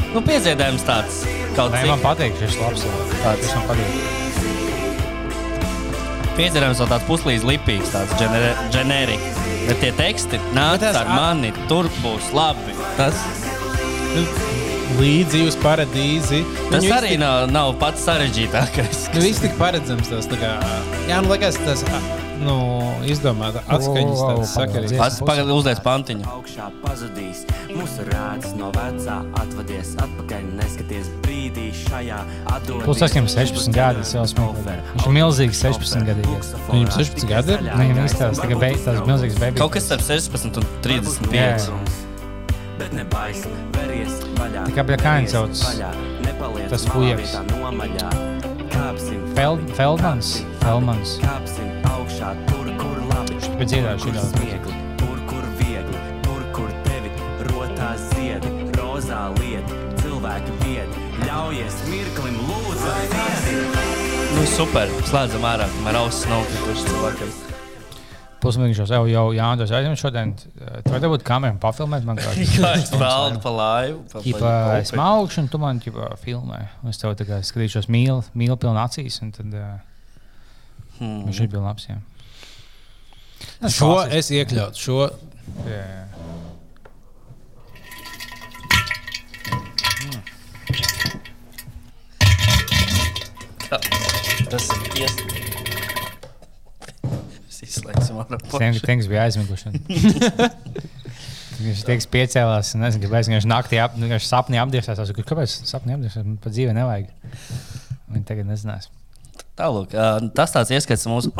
[0.10, 1.22] Nu, piedziedājums tāds.
[1.54, 1.90] Kaut Nē, cik.
[1.92, 2.82] man patīk šis labs.
[3.22, 3.46] Tāds.
[3.46, 4.18] Tas man patīk.
[6.40, 8.16] Piedziedājums vēl tāds puslīdz lipīgs, tāds
[8.74, 9.42] ģeneriks.
[9.68, 12.89] Bet tie teksti nāca ar mani, tur būs labi.
[13.00, 13.16] Tas,
[15.00, 16.42] Līdzi uz paradīzi.
[16.72, 19.04] tas Viņu arī nav, nav pats sarežģītākais.
[19.14, 20.10] Nu, viss tik paredzams.
[20.12, 20.56] Tas, kā,
[21.08, 21.84] jā, nu, liekas, tas
[22.42, 22.56] nu,
[23.08, 24.18] izdomāta atskaņas.
[24.20, 24.90] Wow, tāds sakarīgs.
[24.90, 25.00] pagaid.
[25.04, 26.26] Pats pagaidi uzliek pantiņu.
[26.34, 32.20] Augšā pazudīs, mūsu rāds no vecā atvadies atpakaļ, neskaties brīdī šajā
[32.58, 32.84] atdodies.
[32.90, 34.78] Plus es viņam 16 gadi, es jau smieklīgi.
[34.98, 36.52] Viņš ir milzīgs 16 gadīgais.
[36.74, 37.66] Viņam 16 gadi ir?
[37.70, 39.62] Nu, viņam izstāsta tikai beig- tās milzīgas beigas.
[39.64, 41.70] Kaut kas starp 16 un 35.
[41.70, 42.08] Jā.
[42.80, 44.64] Bet ne baisi, veries vaļā.
[44.70, 45.64] Tikai pie kājas sauc.
[45.68, 45.90] Vaļā,
[46.26, 47.34] nepaliec Tas fujaks.
[49.36, 50.30] Fel- Feldmans?
[50.64, 51.12] Feldmans.
[51.24, 53.36] Kāpsim augšā, tur, kur labi.
[53.60, 54.24] bija dziedājis Tur, kur šitā.
[54.32, 57.12] smiekli, Tur, kur viegli, tur, kur tevi
[57.50, 61.06] rotās ziedi, rozā lieti, cilvēki viedi.
[61.26, 63.60] Ļaujies mirklim, lūdzu, dziedi.
[64.36, 64.88] Nu, super.
[65.12, 67.49] Slēdzam ārā, kamēr ausis nav kritušas cilvēkiem.
[68.40, 70.30] Pusmīgi jau jau, jau Jānis aizjūt šodien.
[70.40, 72.46] Tu vari būt kamerā un pafilmēt man kādu.
[72.56, 73.98] Kā es pelnu pa laivu?
[74.08, 76.62] pa- pa- Ķipa, pa es mākšu, un tu man ķipa, filmē.
[76.88, 79.68] Es tev tā kā skatīšos mīlu, mīlu pilnu acīs, un tad uh,
[81.00, 81.22] Hmm.
[81.28, 81.86] viņš ir bijis labs.
[81.88, 82.00] Jā.
[83.62, 84.18] Tas Šo klasiski.
[84.20, 84.82] es iekļautu.
[84.84, 84.98] Šo
[85.66, 86.06] Jā, jā.
[94.50, 95.39] Tas ir ies.
[97.70, 98.40] Es izslēgsim ārā.
[98.50, 99.72] Tiem bija aizmiguši.
[101.60, 105.02] Viņš teiks, piecēlās, un nezinu, kāpēc viņš naktī ap, nu, viņš sapnī apdiesās.
[105.04, 106.24] Es saku, kāpēc sapnī apdiesās?
[106.24, 107.10] Man pat dzīvē nevajag.
[108.16, 108.88] Viņi tagad nezinās.
[109.60, 109.92] Tālāk,
[110.40, 111.34] tas tāds ieskats mūsu.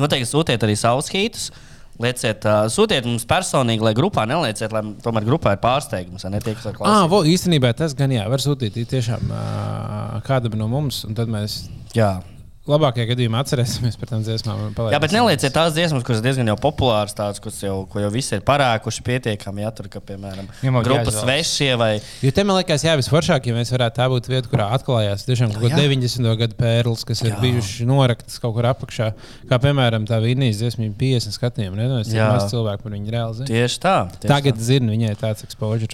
[0.00, 1.50] Noteikti sūtiet arī savus hītus.
[1.98, 6.24] Lieciet, ā, sūtiet mums personīgi, lai grupā nelieciet, lai tomēr grupā ir pārsteigums.
[6.30, 7.08] Ne tie, kas ir Ah, klāts.
[7.10, 11.64] vo, īstenībā tas gan jā, var sūtīt tiešām uh, kādam no mums, un tad mēs
[11.98, 12.20] Jā.
[12.68, 14.62] Labākajā gadījumā atcerēsimies par tām dziesmām.
[14.92, 18.36] Jā, bet nelieciet tās dziesmas, kuras diezgan jau populāras, tādas, kuras jau, ko jau visi
[18.36, 19.64] ir parākuši pietiekami.
[19.64, 21.24] Ja tur, ka, piemēram, vēl grupas jāizvēlas.
[21.24, 21.90] svešie vai
[22.22, 25.52] Jo te man liekas, jā, visforšāk, ja mēs varētu tā būt vieta, kurā atklājās tiešām
[25.54, 26.28] kaut kāda 90.
[26.42, 27.40] gada pērles, kas ir Jā.
[27.42, 29.10] bijušas noraktas kaut kur apakšā.
[29.50, 31.74] Kā piemēram tā Vīnijas dziesma, 50 skatiem.
[31.78, 32.28] Nezinu, cik Jā.
[32.34, 33.48] maz cilvēku par viņu reāli zina.
[33.50, 33.96] tieši tā.
[34.18, 34.66] Tieši Tagad tā.
[34.70, 35.44] zinu, viņai ir tāds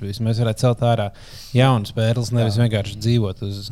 [0.04, 0.20] viss.
[0.24, 1.10] Mēs varētu celt ārā
[1.54, 3.70] jaunas pērles, nevis vienkārši dzīvot uz,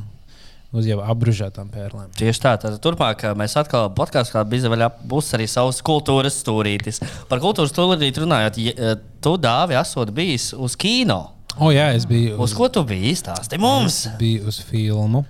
[0.72, 2.10] uz jau apbružētām pērlēm.
[2.16, 2.54] Tieši tā.
[2.60, 7.02] Tad turpmāk ā, mēs atkal podkāstā bija būs arī savs kultūras stūrītis.
[7.28, 11.20] Par kultūras stūrīti runājot, ja, ā, tu dāvi esot bijis uz kino.
[11.60, 14.06] O, jā, es biju Uz ko tu biji īstāsti mums?
[14.18, 15.24] biju uz filmu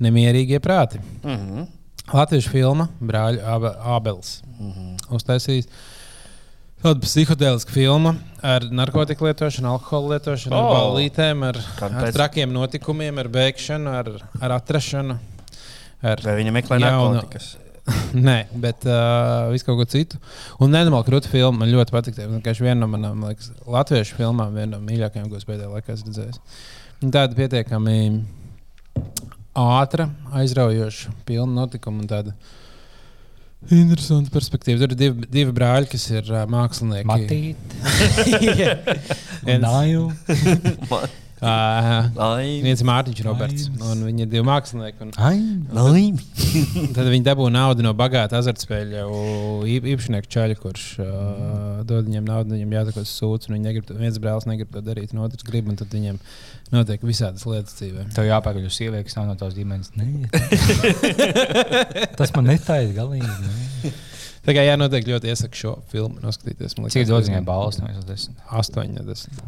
[0.00, 1.00] Nemierīgie prāti.
[1.24, 1.66] Mm -hmm.
[2.14, 4.42] Latviešu filma Brāļa Abe- Ābels.
[4.58, 5.14] Mm -hmm.
[5.16, 5.66] Uztaisījis
[6.82, 8.14] tādu psihodēlisku filmu
[8.44, 10.66] ar narkotiku lietošanu, alkohola lietošanu, oh.
[10.66, 15.18] Ar ballītēm, ar, ar trakiem notikumiem, ar bēgšanu, ar, ar atrašanu.
[16.06, 17.56] Ar, Vai viņa meklē Jaunu- narkotikas?
[18.28, 20.18] Nē, bet uh, visu kaut ko citu.
[20.60, 21.62] Un nenormāli krūta filma.
[21.62, 22.18] Man ļoti patīk.
[22.18, 25.94] Tā ir viena no manām liekas, latviešu filmām, viena no mīļākajām, ko es pēdējā laikā
[25.96, 26.42] esmu redzējis.
[27.00, 27.96] Tāda pietiekami
[29.58, 32.34] ātra, aizraujoša, pilna notikuma un tāda
[33.66, 34.80] interesanta perspektīva.
[34.82, 37.08] Tur ir divi, divi brāļi, kas ir uh, mākslinieki.
[37.08, 37.78] Matīt,
[39.48, 40.10] Viens, Nāju.
[41.38, 42.08] Uh,
[42.64, 43.68] viens Mārtiņš Roberts.
[43.78, 44.98] Viņa ir divi mākslinieki.
[45.04, 45.36] Un, Ai,
[46.96, 49.04] tad viņi dabūja naudu no bagāta azartspēļu
[49.78, 51.12] īpašnieka čaļa, kurš uh,
[51.86, 53.50] dod viņam naudu, viņam jāsakās sūds.
[53.52, 56.18] Viņi negrib, viens brālis negrib to darīt, no otrs grib, un tad viņam
[56.74, 58.08] notiek visādas lietas dzīvē.
[58.16, 59.94] Tev jāpērk uz sievieti, kas nav no tās ģimenes.
[62.18, 63.30] Tas man netaisa galīgi.
[63.46, 63.92] Ne?
[64.48, 66.72] Tā kā jā, noteikti ļoti iesaku šo filmu noskatīties.
[66.78, 67.76] Liekas, Cik daudz viņai balvas?
[67.84, 68.38] 8, 10.
[68.48, 69.42] 8, 10.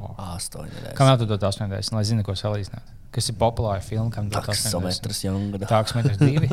[0.99, 1.80] Kā nav tad 8, 10?
[1.81, 2.97] skatītājs, nu, lai zinātu, ko salīdzināt.
[3.11, 4.71] Kas ir populāra filma, kam tas ir?
[4.71, 5.69] Taksometrs, Junkas.
[5.69, 6.49] Taksometrs divi.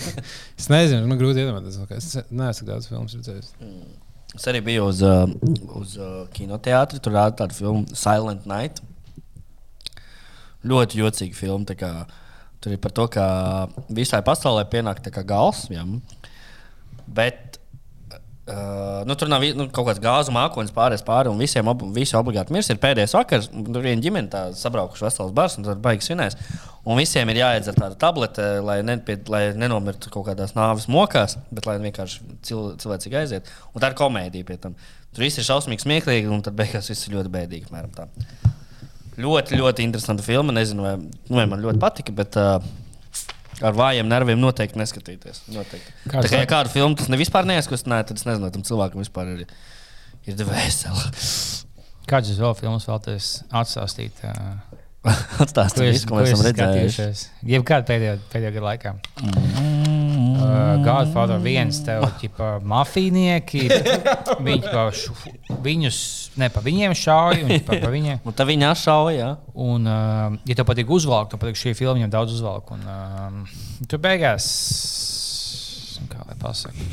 [0.60, 2.26] es nezinu, man grūti iedomāties, kas tas ir.
[2.34, 3.44] Nē, es daudz filmu redzēju.
[3.62, 3.94] Mm.
[4.34, 5.30] Es arī biju uz, uh,
[5.78, 8.82] uz uh, kinoteātrī, tur rādīja tādu filmu Silent Night.
[10.66, 11.78] Ļoti jocīga filma.
[11.78, 11.92] Kā,
[12.60, 13.24] tur ir par to, ka
[13.88, 15.68] visai pasaulē pienāk gals.
[15.72, 15.86] Ja?
[17.06, 17.53] Bet
[18.50, 22.16] uh, nu, tur nav nu, kaut kāds gāzu mākslinieks pārējais pāri, un visiem ob visi
[22.18, 22.70] obligāti mirs.
[22.72, 26.38] Ir pēdējais vakars, un tur viena ģimene tā sabraukuši vesels bars, un tur baigs svinēs.
[26.84, 31.64] Un visiem ir jāiedzer tāda tablete, lai, nepie, lai nenomirtu kaut kādās nāves mokās, bet
[31.68, 33.48] lai vienkārši cil, cilvēcīgi aiziet.
[33.72, 34.76] Un tā ir komēdija pie tam.
[35.14, 37.70] Tur viss ir šausmīgi smieklīgi, un tad beigās viss ir ļoti bēdīgi.
[37.70, 38.08] apmēram tā.
[39.14, 40.52] Ļoti, ļoti interesanta filma.
[40.52, 42.58] Nezinu, vai, nu, vai man ļoti patika, bet uh,
[43.62, 45.44] ar vājiem nerviem noteikti neskatīties.
[45.54, 45.94] Noteikti.
[46.08, 49.04] Kāds Tā kā ja kādu filmu tas ne vispār neizkustināja, tad es nezinu, tam cilvēkam
[49.04, 49.44] vispār ir,
[50.26, 51.10] ir dvēsele.
[52.10, 54.24] Kādas jūs vēl filmas vēlaties atstāstīt?
[54.26, 54.80] Uh,
[55.44, 57.26] Atstāstiet Ko visu, ko mēs esam redzējuši.
[57.54, 58.96] Jebkādā pēdējā, pēdējā gada laikā.
[60.44, 63.64] Uh, Godfather viens, tev ķipa mafijnieki,
[64.44, 65.14] viņi pa šu,
[65.64, 65.98] viņus,
[66.40, 68.20] ne pa viņiem šauj, un pa, pa viņiem.
[68.24, 69.30] Un tā viņa šauja.
[69.54, 72.74] Un, uh, ja tev patīk uzvalkt, tad patīk šī filma, viņam daudz uzvalk.
[72.74, 73.56] Un, uh,
[73.88, 74.46] tu beigās,
[76.14, 76.86] kā lai pasakā,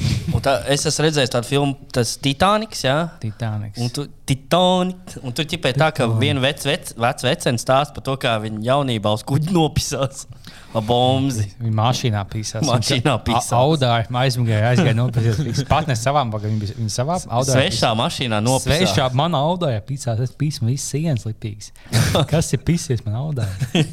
[0.44, 2.84] tā, es esmu redzējis tādu filmu, tas Titaniks.
[2.88, 2.98] Jā?
[3.22, 3.80] Titaniks.
[3.82, 8.06] Un tu, Titanic, un tu ķipē tā, ka viena vecs vec, vec vecens stāsta par
[8.08, 10.26] to, kā viņa jaunībā uz kuģa nopisās.
[10.72, 11.50] Ar bomzi.
[11.60, 12.64] Viņa mašīnā pīsās.
[12.64, 13.50] Mašīnā pīsās.
[13.58, 15.42] Audāja, aizmugāja, aizgāja nopirkt.
[15.44, 17.58] Viņš pat ne savām bagām, viņa viņa savā audāja.
[17.58, 18.86] Svešā mašīnā nopisās.
[18.86, 21.74] Svešā manā audājā pīsās, es pīsu man visas sienas lipīgas.
[22.32, 23.84] Kas ir pīsies man audājā?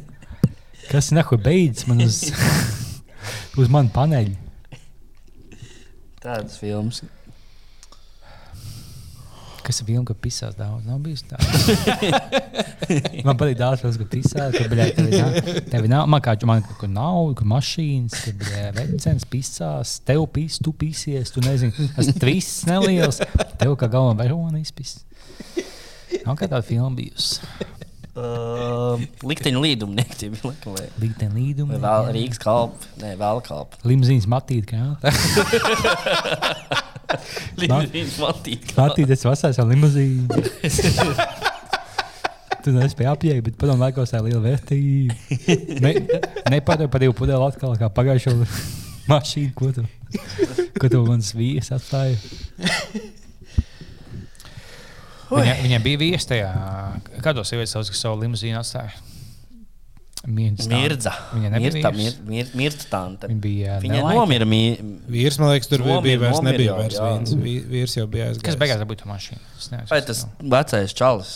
[0.90, 2.20] Kas ir nehu beidzis man uz,
[3.56, 4.49] uz manu paneļu?
[6.20, 7.00] Tādas filmas.
[9.64, 10.84] Kas ir filma, ka pisās daudz?
[10.88, 11.38] Nav bijis tā.
[13.26, 16.64] man patīk daudz, filmas, ka pisās, ka bļā, tev, nav, tev nav, man kā man
[16.66, 21.88] kaut kur nav, ka mašīnas, ka bļā, vecens pisās, tev pīs, tu pīsies, tu nezini,
[21.96, 23.20] tas tvists neliels,
[23.60, 24.98] tev kā galvenā verona izpis.
[26.26, 27.40] Nav kā tāda filma bijusi.
[28.10, 30.42] Uh, Likteņa līdumnieki tie bija.
[30.50, 31.76] laikam, vai- Līdien līdumi.
[31.78, 32.88] Vai vēl Rīgas kalpa?
[33.02, 33.78] Nē, vēl kalpa.
[33.86, 34.96] Limzīnas matīt, kā.
[37.60, 38.72] Līdzīgs matīt.
[38.78, 40.26] Matīt, es vasarā ar limuzīnu.
[42.60, 45.14] Tu nespēji apjēgt, bet padomā, laikos tā ir liela vērtība.
[45.86, 45.94] Ne,
[46.52, 48.34] Nepadod par divu pudeli atkal, kā pagājušo
[49.10, 49.86] mašīnu, ko tu,
[50.76, 52.18] ko tu man svījas atstāji.
[55.30, 56.50] Viņa, viņam bija viesis tajā,
[57.22, 58.90] kādos sievietes sauc, kas savu limuzīnu atstāja.
[60.28, 60.66] Mirdza.
[60.68, 61.12] Mirdza.
[61.32, 63.28] Viņa nebija Mirta, mir, mir, mirta tante.
[63.30, 64.18] Viņa bija Viņa nelaika.
[64.18, 64.44] nomira.
[64.48, 64.58] Mi...
[65.08, 67.06] Vīrs, man liekas, tur Somija bija vairs nomira nebija vairs jā.
[67.14, 67.32] viens.
[67.40, 68.44] Vī- Vīrs jau bija aizgājis.
[68.50, 68.82] Kas beigās?
[69.56, 69.94] Es neatceros.
[69.94, 70.20] Vai tas
[70.56, 71.32] vecais čalis?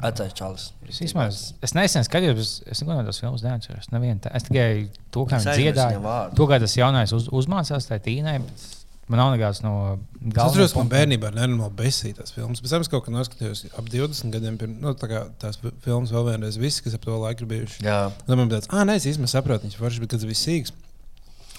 [0.00, 0.68] Vecais čalis.
[0.88, 3.90] Es, izmaz, es nesen skatījos, es, es neko no tās filmas neatceros.
[3.90, 4.68] Tā- Es tikai
[5.10, 8.38] to, kā viņš dziedāja, viņa to, kā tas jaunais uz, uzmācās tajā tīnai.
[8.46, 8.79] bet
[9.10, 10.44] Man nav nekāds no Es galvenajiem.
[10.46, 12.60] atceros, ka man bērnībā nenormāli besīja tās filmas.
[12.62, 14.58] Pēc tam es kaut kā noskatījos ap 20 gadiem.
[14.60, 15.08] Pirms, nu, tā
[15.42, 17.82] tās fi- filmas vēl vienreiz, visi, kas ap to laiku ir bijuši.
[17.88, 17.96] Jā.
[18.22, 20.46] Tad man bija tāds, ah, nē, es īstenībā saprotu, viņš forši, bet kad tas viss
[20.46, 20.70] sīgs.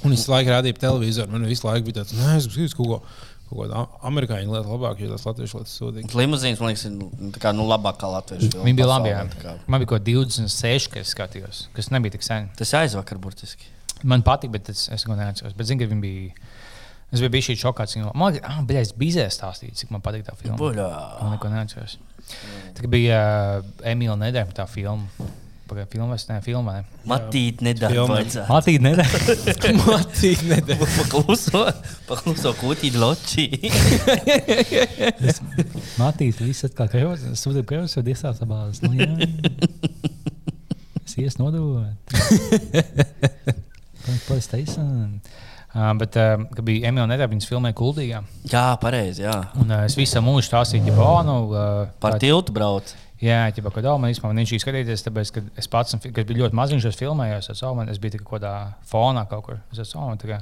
[0.06, 1.30] Un visu laiku rādīja televizoru.
[1.36, 3.02] Man visu laiku bija tāds, nē, es gribu kaut ko.
[3.52, 6.14] Kaut kāda amerikāņu lieta labāk, jo tas latviešu lietas sūdīgi.
[6.16, 8.64] Limuzīns, man liekas, ir nu, tā kā, nu, labākā latviešu filma.
[8.70, 9.12] Viņi bija labi.
[9.68, 12.48] Man bija kaut kādi 26, kas skatījos, kas nebija tik sen.
[12.56, 13.68] Tas aizvakar burtiski.
[14.08, 15.52] Man patīk, bet es, es neko neatceros.
[15.60, 16.32] Bet zinu, ka viņi bija.
[17.12, 17.98] Es biju bijis šokāts.
[17.98, 20.58] viņa- Man liekas, ah, bija bizēs stāstīt, cik man patīk tā filma.
[20.58, 20.90] Buļā.
[21.22, 21.98] Man neko neatceros.
[22.76, 23.22] Tā kā bija
[23.60, 25.08] uh, Emīļa Nedēļa tā filma.
[25.72, 26.74] Pagaidā filmā, ne, filmā.
[26.82, 26.84] Ne.
[27.08, 28.04] Matīt nedara.
[28.52, 29.76] Matīt, nedēļa.
[29.86, 30.82] Matīgi, nedēļ.
[30.98, 31.62] Pakluso,
[32.10, 33.46] pakluso kūtīt loči.
[36.02, 38.84] Matīs, viss atkal krevs, sūdzību krevs, jau iesāca bāzes.
[38.84, 39.08] Nu, jā.
[41.06, 41.88] es ies nodot.
[44.28, 45.22] Pēc taisnām.
[45.72, 48.18] Uh, bet, uh, kad bija Emīļa Nedēļa, viņas filmēja Kuldīgā.
[48.52, 49.38] Jā, pareizi, jā.
[49.62, 52.92] Un uh, es visu mūžu stāstīju, ka, oh, nu, uh, Par tā- tiltu brauc.
[53.22, 56.58] Jā, kā daudz man īstenībā viņš bija skatīties, tāpēc, ka es pats, kad biju ļoti
[56.58, 58.54] maziņš, es filmēju, es, esmu, es biju kaut kādā
[58.90, 59.60] fonā kaut kur.
[59.72, 60.40] Es esmu tā kā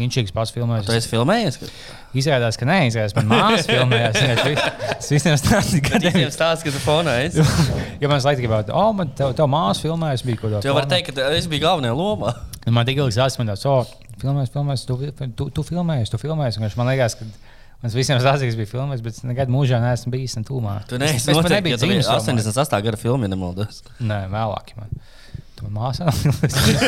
[0.00, 0.86] inčīgs pats filmējis.
[0.88, 1.58] Tu esi filmējies?
[1.60, 1.68] ka-
[2.16, 4.18] Izrādās, ka nē, izrādās, man māsa filmējās.
[4.22, 7.44] Es Es visiem stāstīju, ka Visiem stāsta, ka tu fonā esi.
[8.02, 10.62] Ja man laikam bija, oh, man te, tev māsa filmējas, bija kaut kāda.
[10.64, 12.32] Tu jau vari teikt, ka es biju galvenajā lomā.
[12.72, 13.14] Man tik ilgi
[13.52, 13.86] tāds, oh,
[14.22, 14.98] filmēs, filmēs, tu,
[15.38, 16.18] tu, tu filmējies, tu
[16.66, 17.28] viņš Man liekas, ka
[17.82, 20.80] man visiem stāstīja, ka es biju filmējis, bet es nekad mūžā neesmu bijis tūmā.
[20.90, 22.10] Tu neesi es, es pat noteikti, nebiju ja tu biji dzimis.
[22.10, 22.82] 88.
[22.88, 23.82] gada filma, ja nemaldos.
[24.02, 24.74] Nē, vēlāk.
[24.78, 24.90] Man.
[25.62, 26.08] Man māsā.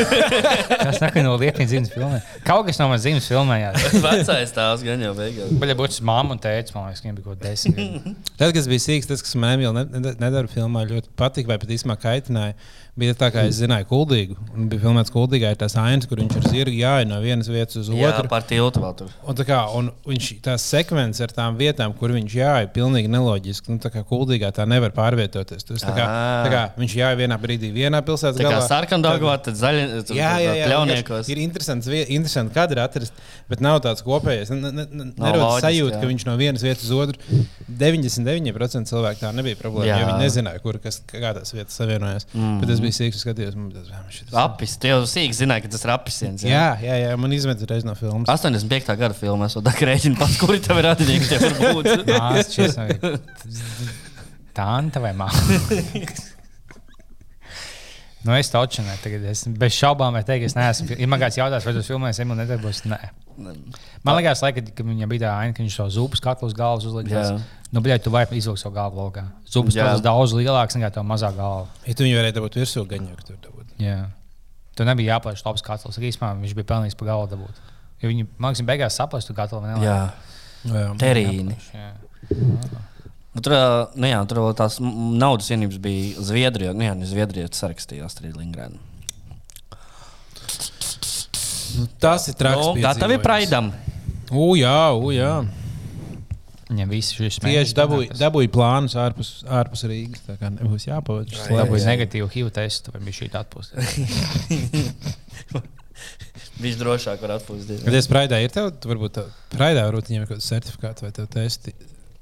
[0.85, 2.19] Tas nāk no lietām dzīves filmē.
[2.47, 3.59] Kaut kas no manas dzīves filmē.
[4.05, 5.53] Vecais tēvs gan jau beigās.
[5.61, 8.09] Baļā būtu mamma un tēvs, man liekas, viņiem bija kaut kāda desmit.
[8.35, 9.75] Tad, kas bija sīgs, tas, kas man vēl
[10.19, 12.57] nedara filmā, ļoti patika, vai pat īstenībā kaitināja.
[12.95, 14.37] Bija tā, kā es zināju, kuldīgu.
[14.55, 17.75] Un bija filmēts kuldīgā, ir tās ainas, kur viņš ar zirgu jāja no vienas vietas
[17.81, 18.29] uz Jā, otru.
[18.31, 19.09] par tiltu vēl tur.
[19.27, 23.11] Un, tā kā, un viņš tās sekvences ar tām vietām, kur viņš jāja, ir pilnīgi
[23.11, 23.73] neloģiski.
[23.73, 25.67] Nu, tā kā kuldīgā tā nevar pārvietoties.
[25.67, 26.05] Tas, tā kā,
[26.45, 28.39] tā kā viņš jāja vienā brīdī vienā pilsētā.
[28.39, 29.83] Tā kā sarkandāgā, tad zaļa.
[30.15, 31.33] Jā, jā, jā Pļauniekos.
[31.35, 33.19] Ir interesants, interesanti kadri atrast,
[33.51, 34.55] bet nav tāds kopējais.
[34.55, 35.99] Ne, ne, ne, Nav nerodas loģiski, sajūta, jā.
[35.99, 37.43] ka viņš no vienas vietas uz otru
[37.83, 39.89] 99% cilvēku tā nebija problēma.
[39.89, 39.99] Jā.
[39.99, 42.27] Jo viņi nezināja, kur kas, kā tās vietas savienojas.
[42.31, 42.57] Mm.
[42.85, 43.55] Bija sīgs, skatījos.
[43.57, 46.45] Man, tas, "Ā, šitas- Apis, tie jau sīki zināja, ka tas ir apisiens.
[46.45, 48.29] jā, jā, jā, man izmet reiz no filmas.
[48.29, 48.95] 85.
[49.01, 51.91] gada filmā, tā kā rēķina pats, kuri tev ir radinieki, tie var būt.
[52.13, 52.77] Māsas, šis
[55.03, 56.31] vai māte.
[58.25, 60.95] Nu, es taču ne, tagad es bez šaubām varu teikt, ka es neesmu.
[60.97, 62.97] Ja man kāds jautās, vai tas filmēs, Emīlija nedarbos, nē.
[63.37, 66.87] Man liekas, laika, ka viņam bija tā aina, ka viņš to zupas katlu uz galvas
[66.89, 67.35] uzlika.
[67.75, 69.25] Nu, bet tu vari izvilkt savu galvu laukā.
[69.51, 69.83] Jā.
[69.83, 71.65] katls daudz lielāks nekā tā mazā galva.
[71.83, 73.73] Ja tu viņu varēji dabūt virsū, gan jau tur dabūt.
[73.83, 73.97] Jā.
[74.79, 75.99] Tur nebija jāplēš labs katls.
[75.99, 77.59] Īsumā viņš bija pelnījis pa galvu dabūt.
[77.99, 79.83] Ja viņi, man liekas, beigās saprast, tu katlu vai ne?
[79.83, 79.99] Jā,
[80.71, 80.85] Jā.
[81.03, 81.57] terīni.
[81.75, 81.91] Jā.
[83.35, 83.57] Nu, tur,
[83.99, 86.71] nu, jā, tur vēl tās naudas vienības bija Zviedrijā.
[86.71, 88.79] Nu, jā, ne Zviedrijā tas sarakstījās Strīdlingrēnā.
[91.75, 92.61] Nu, tas ir traks.
[92.63, 93.73] Nu, gatavi praidam.
[94.31, 95.33] U, jā, u, jā.
[96.65, 100.23] Viņam viss šis Tieši dabūju, dabūju plānus ārpus, ārpus Rīgas.
[100.25, 101.29] Tā kā nebūs jāpavada.
[101.29, 103.73] šis Dabūja negatīvu HIV testu, vai bija šī atpūsta.
[106.63, 107.83] Viņš drošāk var atpūsties.
[107.83, 111.03] Bet es praidā ir tev, tu varbūt tev, praidā varbūt viņam ir kaut kāds certifikāts
[111.03, 111.73] vai tev testi.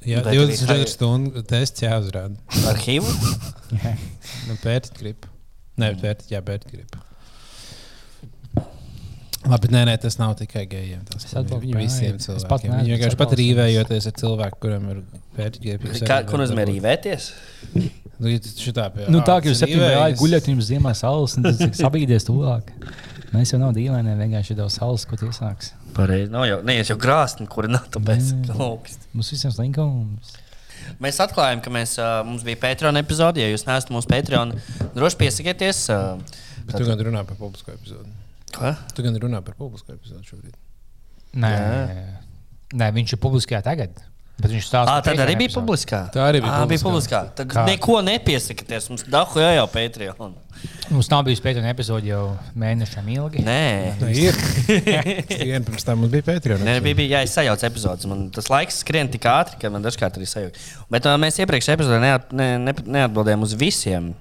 [0.04, 2.36] Jā, Bet arī 24 hai- stundu tests jāuzrāda.
[2.68, 3.08] Ar HIV?
[4.50, 5.30] Nu, pērtiķa gripa.
[5.80, 7.00] Nē, pērtiķa, jā, pērtiķa gripa.
[9.50, 11.02] Labi, nē, nē, tas nav tikai gejiem.
[11.10, 12.50] Tas Es atbalstu, ir visiem jā, es cilvēkiem.
[12.54, 15.02] pat neesmu, Viņi vienkārši pat rīvējoties ar cilvēku, kuram ir.
[16.08, 17.28] Kā, ko nozīmē rīvēties?
[18.22, 21.60] Nu, ja šitā pie Nu, tā kā jūs gājat guļat, jums ziemā saules, un tas
[21.66, 22.70] ir sabīdies tuvāk.
[23.34, 25.74] Mēs jau nav dīvaini, vienkārši ir daudz saules, ko tu iesāksi.
[25.98, 26.30] Pareizi.
[26.32, 29.10] Nav jau, neies jau grāsni, kuri nav tāpēc augsti.
[29.18, 30.36] Mums visiem slinkums.
[31.04, 33.42] Mēs atklājām, ka mēs, uh, mums bija Patreon epizode.
[33.42, 34.54] Ja jūs neesat mūsu Patreon,
[34.94, 35.88] droši piesakieties.
[35.90, 36.22] Uh,
[36.68, 38.06] Bet tu gan runā par publisko epizodu.
[38.54, 38.74] Ko?
[38.96, 40.56] Tu gan runā par publisko epizodu šobrīd.
[41.34, 42.18] Nē, Jā.
[42.78, 44.02] nē, viņš ir publiskajā tagad.
[44.42, 45.62] Bet viņš stāsta Ah, par tad arī Patreon bija epizodi.
[45.62, 45.98] publiskā.
[46.14, 47.20] Tā arī bija ah, bija publiskā.
[47.22, 47.36] publiskā.
[47.38, 47.64] Tad Kā?
[47.70, 48.88] neko nepiesakieties.
[48.90, 50.34] Mums dahu jau jau Patreon.
[50.90, 52.24] Mums nav bijusi pēdējā epizode jau
[52.58, 53.44] mēnešiem ilgi.
[53.46, 53.60] Nē.
[54.02, 54.40] Tā ir.
[55.30, 56.66] Vienu pirms tam mums bija Patreon.
[56.66, 58.10] Nē, bija, bija jā, es sajaucu epizodes.
[58.10, 60.58] Man tas laiks skrien tik ātri, ka man dažkārt arī sajauc.
[60.94, 64.14] Bet uh, mēs iepriekšējā epizodē neat, ne, ne, neatbildējām uz visiem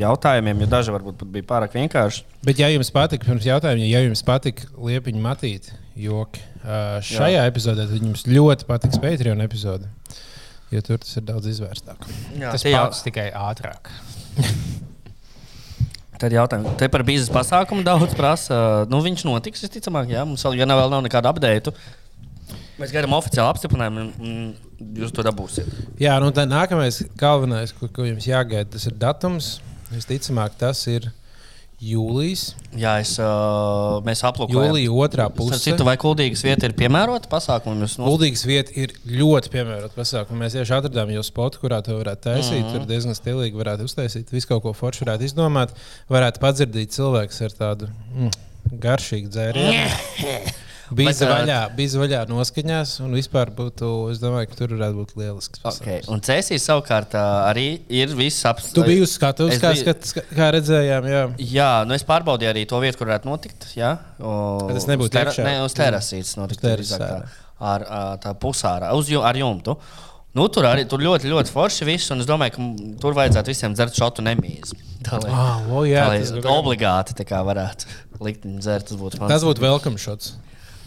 [0.00, 2.24] jautājumiem, jo daži varbūt pat bija pārāk vienkārši.
[2.46, 6.42] Bet, ja jums patika, pirms jautājuma, ja jums patika liepiņa matīt joki,
[7.08, 7.48] šajā Jā.
[7.50, 9.90] epizodē, tad jums ļoti patiks Patreon epizode.
[10.72, 12.06] Jo tur tas ir daudz izvērstāk.
[12.40, 13.92] Jā, Tas jau- pats tikai ātrāk.
[16.18, 16.76] Tad jautājums.
[16.78, 18.56] Te par biznesa pasākumu daudz prasa.
[18.88, 20.22] Nu, viņš notiks, visticamāk, jā.
[20.26, 21.72] Mums vēl, ja nav, vēl nav nekāda update.
[22.78, 24.54] Mēs gaidām oficiālu apstiprinājumu, un
[24.84, 25.68] un jūs to dabūsiet.
[26.02, 29.56] Jā, nu tā nākamais galvenais, ko, ko jums jāgaida, tas ir datums.
[29.94, 31.10] Visticamāk, tas ir
[31.84, 32.44] jūlijas.
[32.78, 34.70] Jā, es, uh, mēs aplūkojam.
[34.70, 35.58] Jūlija otrā puse.
[35.60, 37.82] Citu, vai kuldīgas vieta ir piemērota pasākumam?
[37.84, 40.44] Jūs nos- Kuldīgas vieta ir ļoti piemērota pasākuma.
[40.44, 42.62] Mēs tieši atradām jau spotu, kurā to varētu taisīt.
[42.62, 42.68] Mm.
[42.68, 42.72] -hmm.
[42.72, 44.32] Tur diezgan stilīgi varētu uztaisīt.
[44.32, 45.74] Visu kaut ko foršu varētu izdomāt.
[46.08, 48.30] Varētu padzirdīt cilvēks ar tādu mm,
[48.80, 50.52] garšīgu dzērienu.
[50.92, 55.62] Bija vaļā, bija vaļā noskaņās, un vispār būtu, es domāju, ka tur varētu būt lielisks.
[55.70, 56.02] Okay.
[56.12, 58.74] Un Cēsīs savukārt arī ir viss apstākļus.
[58.76, 61.08] Tu biji uz skatuves, Es kā, biju- skat, ska- kā redzējām.
[61.08, 61.22] Jā.
[61.38, 63.68] Jā, nu es pārbaudīju arī to vietu, kur varētu notikt.
[63.78, 65.36] Jā, o, tas nebūtu tera-?
[65.44, 66.64] Ne, uz terasītes notikt.
[66.64, 67.22] Uz tā.
[67.64, 67.80] Ar
[68.20, 69.78] tā pusārā, uz ar jumtu.
[70.34, 73.72] Nu, tur arī tur ļoti, ļoti forši viss, un es domāju, ka tur vajadzētu visiem
[73.76, 74.74] dzert šotu nemīzi.
[75.06, 77.86] Tā lai, Ah, o, jā, tā, lai obligāti tā kā varētu
[78.20, 80.32] likt viņu dzert, tas būtu Tas būtu welcome shots.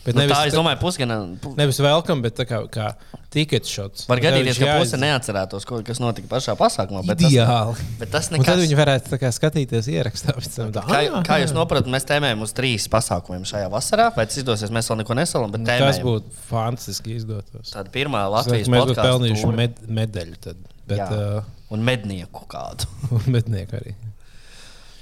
[0.07, 1.15] Bet Nu, nevis, tā, es domāju, pusgana.
[1.43, 1.49] Pu...
[1.59, 2.85] nevis welcome, bet kā, kā
[3.33, 4.05] ticket shots.
[4.07, 7.01] Var Un gadīties, ka puse neatcerētos, ko, kas notika pašā pasākumā.
[7.09, 7.75] Bet Ideāli.
[7.75, 8.61] Tas, bet tas Un tad nekas.
[8.63, 10.31] viņi varētu kā, skatīties ierakstā.
[10.39, 14.07] tā, Kā, "Ah, kā jūs jā." saprotat, mēs tēmējam uz trīs pasākumiem šajā vasarā.
[14.15, 16.07] Vai tas izdosies, mēs vēl neko nesalam, bet Nu, Tas tēmējam.
[16.07, 17.75] būtu fantastiski izdotos.
[17.75, 20.35] Tāda pirmā Latvijas domāju, Mēs būtu pelnījuši med, medaļu.
[20.39, 20.55] Tad,
[20.87, 21.37] bet, Jā.
[21.37, 22.87] uh, un mednieku kādu.
[23.35, 23.95] mednieku arī.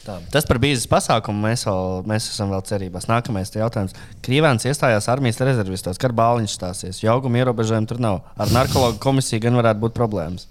[0.06, 0.20] Tā.
[0.30, 3.08] Tas par biznesa pasākumu mēs, vēl, mēs esam vēl cerībās.
[3.10, 3.96] Nākamais jautājums.
[4.26, 7.00] Krīvēns iestājās armijas rezervistos, kad bāliņš stāsies.
[7.02, 8.20] Jauguma ierobežojumu tur nav.
[8.38, 10.46] Ar narkologu komisiju gan varētu būt problēmas.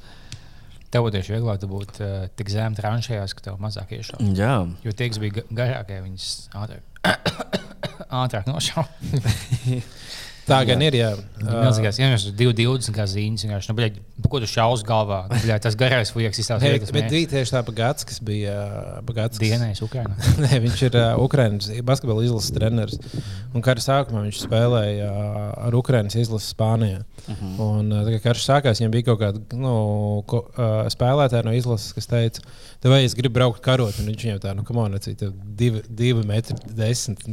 [0.91, 4.27] Tev būtu tieši vieglāk būt uh, tik zem tranšējās, ka tev mazāk iešauj.
[4.39, 6.83] Jā, Jo tie, kas bija ga- garākie, viņas ātrāk,
[8.23, 8.87] ātrāk nošauja.
[10.45, 10.97] Tā gan ir.
[10.99, 11.11] Jā.
[11.41, 13.97] Milzīgās, ja mēs 2,20 kā zīmes, nu, bļaļ,
[14.31, 15.23] ko tu šaus galvā?
[15.31, 16.93] Nu, bļaļ, tas garais fujaks izstāsta vietas.
[16.95, 18.55] bet bija tieši tā Bagāts, kas bija
[19.09, 19.41] Bagāts.
[19.41, 20.13] Dienais Ukrainā.
[20.45, 23.01] Nē, viņš ir uh, Ukraiņas basketbola izlases treneris.
[23.57, 27.03] Un kara sākumā viņš spēlēja uh, ar Ukraiņas izlasi Spānijā.
[27.25, 27.53] Uh -huh.
[27.69, 29.77] Un, uh, kā karš sākās, viņam bija kaut kāda nu,
[30.29, 32.45] ko, uh, spēlētāja no izlases, kas teica,
[32.81, 33.97] tev vai es gribu braukt karot.
[34.01, 37.25] Un viņš viņam tā, nu, kam on, tev divi, divi metri desmit.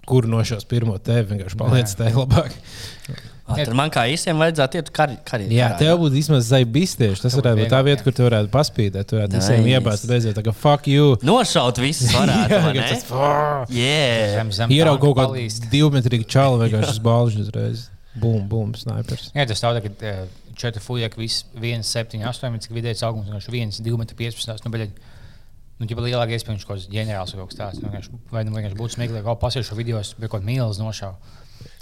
[0.00, 2.54] Nu, Kur no šos pirmo tevi vienkārši paliec tajā labāk?
[3.50, 5.52] Ā, Tad man kā īsiem vajadzētu iet kar karjerā.
[5.54, 7.22] Jā, tev būtu vismaz zaibistieši.
[7.24, 9.08] Tas Tev būtu varētu būt tā vieta, kur tu varētu paspīdēt.
[9.10, 11.16] Tu varētu visiem iebāzt beidzot, tā kā fuck you.
[11.26, 12.60] Nošaut visus varētu.
[12.80, 13.06] tas.
[13.74, 17.88] Jā, Zem, zem Ieraugot kaut kādu divmetrīgu čalu vienkārši uz balžu uzreiz.
[18.20, 19.30] Bum, bum, snipers.
[19.34, 20.22] Jā, tas tā, ka eh,
[20.58, 20.82] četri
[21.16, 24.66] viss 1, 7, 8, cik vidējais augums, vienkārši 1, 2, 15.
[24.66, 24.90] Nu, bļaļ,
[25.80, 27.80] nu, ja lielāka iespēja, viņš kaut kāds ģenerāls vai kaut kas tāds.
[27.82, 31.16] Nu, vienkārši- Vai nu vienkārši būtu smieklīgi, kaut pasiešu video, bija kaut kāds mīlis nošāva.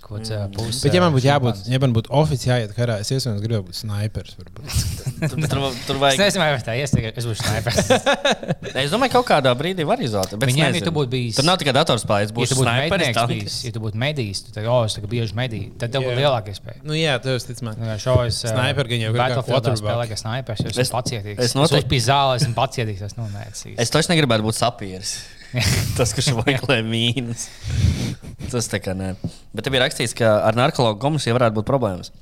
[0.08, 2.70] Kaut kāds, eh, puses, Bet, ja man eh, būtu jābūt, ja man būtu oficiāli jāiet
[2.72, 4.36] karā, es iespējams gribētu būt snipers.
[4.38, 4.76] varbūt.
[5.28, 6.20] tur, tur, tur Es vajag.
[6.22, 7.90] nezinu, vai tā iestiek, es būšu snipers.
[8.84, 10.38] Es domāju, ka kaut kādā brīdī var izvēlēties.
[10.40, 10.88] bet es Viņiem, ja nezinu.
[10.88, 14.00] tu būtu bijis- Tur nav tikai datorspējas, Ja būs būtu sniperis, bijis, ja tu būtu
[14.00, 16.80] medijs, tad, oh, es tagad bieži medīju, tad tev būtu lielāka iespēja.
[16.88, 17.76] Nu, jā, tev visticamāk.
[17.76, 19.84] Nu, jā, Šo es Sniper gan jau kā Battlefieldā quarterback.
[19.84, 21.38] spēlēju, ka snipers, jo es Es- esmu pacietīgs.
[21.38, 23.02] es Es noteikti- uzpīju zāli, esmu pacietīgs,
[23.78, 25.18] Es taču negribētu būt sapieris.
[25.96, 27.46] Tas, kurš meklē mīnus.
[28.46, 29.12] Tas tā kā nē.
[29.52, 32.12] Bet te bija rakstīts, ka ar narkotiku komisiju varētu būt problēmas.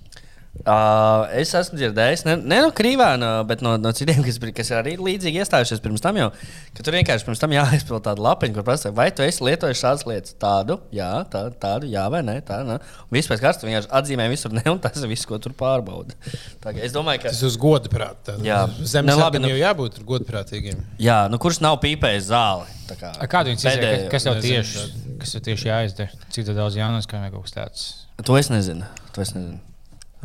[0.65, 4.79] Uh, es esmu dzirdējis, ne, ne no Krīvēna, bet no, no citiem, kas, kas ir
[4.81, 6.31] arī līdzīgi iestājušies pirms tam, jau,
[6.77, 10.07] ka tur vienkārši pirms tam jāizpild tāda lapiņa, kur prasa, vai tu esi lietojis šādas
[10.09, 10.35] lietas.
[10.41, 12.63] Tādu, jā, tā, tādu, jā, vai nē, tā.
[12.67, 12.79] Ne.
[13.15, 16.17] Vispār kārtas vienkārši atzīmē visur, ne, un tas ir viss, ko tur pārbauda.
[16.65, 17.31] Tā Es domāju, ka.
[17.35, 18.35] Tas uz godu prātā.
[18.45, 18.65] Jā.
[18.81, 20.81] Zemes Ne, labi, nu- jau jābūt godprātīgiem.
[21.03, 22.67] Jā, nu kurš nav pīpējis zāli?
[22.87, 23.77] Tā Kā, Kādu viņi izsaka?
[23.83, 26.21] pēdējo- Kas tev nezinu, tieši, kas tev tieši jāizdara?
[26.31, 27.87] Cik daudz jānos, kā kaut kas tāds?
[28.25, 28.87] To es nezinu.
[29.17, 29.59] To es nezinu.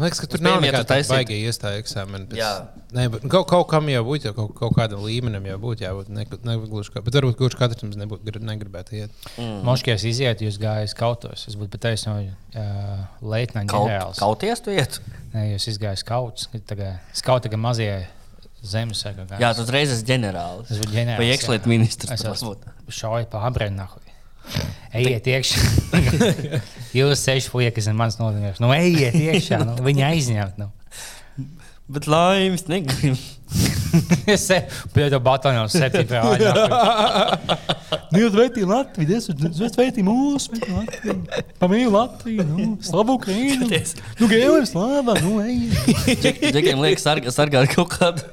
[0.01, 2.25] Man liekas, ka tur nav nekāda taisītu- baigta iestāja eksāmena.
[2.31, 2.51] pēc- Jā.
[2.97, 6.09] Nē, bet kaut, kaut kam jau būtu, kaut, kaut kādam līmenim jau būtu jābūt.
[6.09, 9.11] Ne, ne, gluži kā, bet varbūt kurš katrs mums nebūtu, gri- negribētu iet.
[9.37, 9.61] Mm.
[9.67, 11.45] Moškijas iziet, jūs gājat kautos.
[11.47, 14.17] Es būtu pateicis no uh, Leitnanta Kaut, ģenerālis.
[14.19, 14.97] kauties tu iet?
[15.35, 16.47] Nē, jūs izgājat kauts.
[17.13, 18.07] Skauta, ka mazie
[18.65, 19.27] zemes saka.
[19.37, 20.71] Jā, tu uzreiz esi ģenerālis.
[20.71, 21.21] Es būtu ģenerālis.
[21.21, 22.11] Vai iekšlietu ministrs?
[22.11, 22.57] Es tas esmu
[22.89, 23.87] šauju pa abrēnu.
[24.91, 25.61] Ejiet iekšā.
[26.99, 28.59] Jūs seši puikas, kas ir mans nozīmējums.
[28.63, 29.61] Nu, ejiet iekšā.
[29.63, 30.59] Nu, viņa aizņemt.
[30.59, 30.71] Nu.
[31.91, 33.19] Bet laimes negribu.
[34.31, 34.45] Es
[34.95, 36.67] pieņemu bataljonu septiņā gādā.
[38.13, 41.17] Nu, jūs veitīja Latviju, es veitīju mūsu, Latviju.
[41.59, 43.67] Pamīlu Latviju, nu, slavu Ukrainu.
[44.21, 46.53] Nu, gēlēm slāvā, nu, ejiet.
[46.55, 48.23] Džekiem liekas sargāt sargā kaut kādu.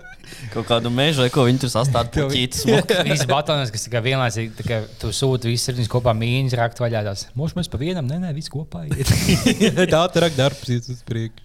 [0.53, 2.64] Kaut kādu mežu, vai ko viņi tur sastāv puķītas.
[3.09, 7.05] Visi bataljoni, kas tikai vienlaicīgi, tā kā tu sūti visus septiņus kopā mīnus, rakt vaļā
[7.09, 7.26] tās.
[7.38, 8.86] Mūžu mēs pa vienam, nē, nē, visi kopā.
[9.92, 11.44] Tā ir darbs, iet uz priekšu.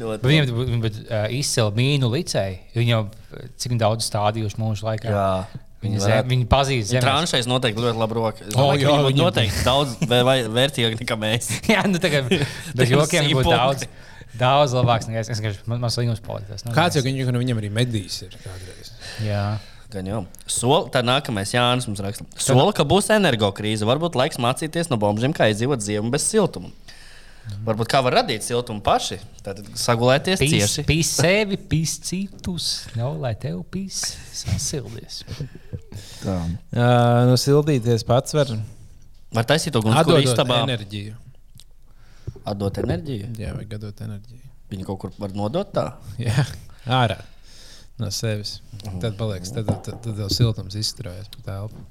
[0.00, 2.60] Viņam bija uh, izcila mīnu licēja.
[2.76, 3.10] Uh,
[3.60, 5.10] cik daudz stādījuši mūsu laikā.
[5.12, 5.26] Jā.
[5.80, 7.06] Viņi zem, viņi pazīst Viņa zemi.
[7.06, 8.44] tranšais noteikti ļoti labi roka.
[8.44, 9.94] Es O, domāju, jā, ka viņi būtu viņam- noteikti daudz
[10.58, 11.48] vērtīgāk nekā mēs.
[11.72, 13.86] Jā, nu tā kā bez jokiem būtu daudz.
[14.40, 15.32] Daudz labāks nekā es.
[15.32, 16.64] Es vienkārši man slīdums paliks.
[16.66, 18.94] Nu, Kāds jau viņu, viņam arī medīs ir kādreiz.
[19.24, 19.44] Jā.
[19.90, 20.20] Gan jau.
[20.46, 22.24] Sol, tā nākamais Jānis mums raksta.
[22.38, 23.86] Sola, ka būs energokrīze.
[23.88, 26.70] Varbūt laiks mācīties no bombžiem, kā izdzīvot ziemu bez siltuma.
[27.66, 29.18] Varbūt kā var radīt siltumu paši.
[29.42, 30.84] Tad sagulēties Pīs, cieši.
[30.86, 32.68] pīs sevi, pīs citus.
[32.94, 33.98] Nav, lai tev pīs
[34.36, 35.24] sasildies.
[36.22, 36.46] Uh,
[37.26, 38.54] no sildīties pats var
[39.34, 41.14] Var taisīt to atdot istabā enerģiju.
[42.52, 43.34] Atdot enerģiju.
[43.40, 44.46] Jā, vajag atdot enerģiju.
[44.70, 45.86] Viņi kaut kur var nodot tā.
[46.28, 46.46] Jā,
[46.86, 47.20] ārā
[48.00, 48.58] no sevis.
[49.00, 51.88] Tad paliks, tad, tad, tad, tad jau siltums izturējas pa telpu.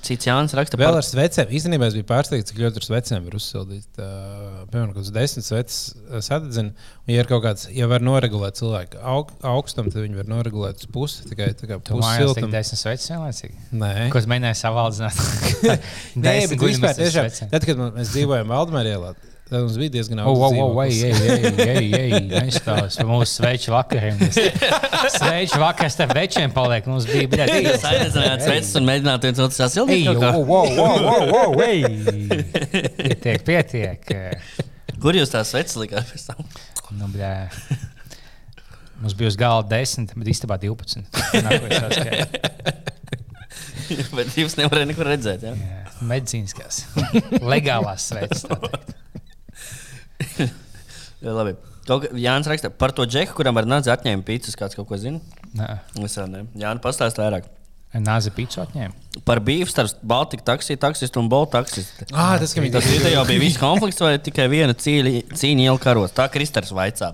[0.00, 1.50] Cits Jānis raksta Vēl par ar svecēm.
[1.52, 3.88] Īstenībā es biju pārsteigts, cik ļoti ar svecēm var uzsildīt.
[3.98, 5.80] Uh, piemēram, kaut kāds desmit sveces
[6.24, 6.70] sadedzina.
[7.02, 10.80] Un, ja ir kaut kāds, ja var noregulēt cilvēku aug, augstumu, tad viņi var noregulēt
[10.80, 11.26] uz pusi.
[11.28, 12.52] Tikai tā kā pusi siltuma.
[12.54, 13.58] desmit sveces vienlaicīgi.
[13.82, 13.92] Nē.
[14.14, 15.20] Ko es mēģināju savaldzināt?
[16.24, 17.50] Nē, bet vispār tiešām.
[17.52, 19.12] Tad, kad mēs dzīvojam Valdemārā ielā,
[19.50, 21.26] tad mums bija diezgan Oh, augsts oh, oh, ej, dzīvoklis.
[21.34, 24.20] ej, ej, ej, ej, nestāst par mūsu sveču vakariem.
[25.18, 26.86] Sveču vakars starp večiem paliek.
[26.90, 30.10] Mums bija Jūs aicinājāt sveces un mēģināt viens otru Ej, sasildīt.
[30.22, 30.32] kā?
[30.38, 31.82] wow, wow, wow, wow, ej!
[33.00, 34.12] Pietiek, pietiek.
[35.00, 36.44] Kur jūs tās sveces likāt pēc tam?
[36.98, 37.32] Nu, bļā.
[39.00, 41.06] Mums bija uz galda 10, bet īstenībā 12.
[41.40, 42.76] Nākamais saskaita.
[44.14, 45.42] Bet jūs nevarat nekur redzēt.
[45.48, 45.54] Ja?
[45.56, 46.82] Jā, Medicīniskās,
[47.42, 48.44] legālās sveces.
[51.24, 51.56] Jā, labi.
[51.88, 54.56] Kaut Jānis raksta par to džeku, kuram ar nāzi atņēma pīcis.
[54.58, 55.20] Kāds kaut ko zina?
[55.56, 55.72] Nē,
[56.04, 56.44] Es ne.
[56.60, 57.48] Jānis pastāsta vairāk.
[58.06, 59.22] nāzi pīcis atņēma.
[59.26, 62.06] Par bīvu starp Baltiku taksiju, taksistu un Boltu taksistu.
[62.14, 65.80] Ah, tas, ka viņi Tas tas video bija viss konflikts vai tikai viena cīņa, iela
[65.82, 66.14] karos.
[66.14, 67.10] Tā Kristers vaicā.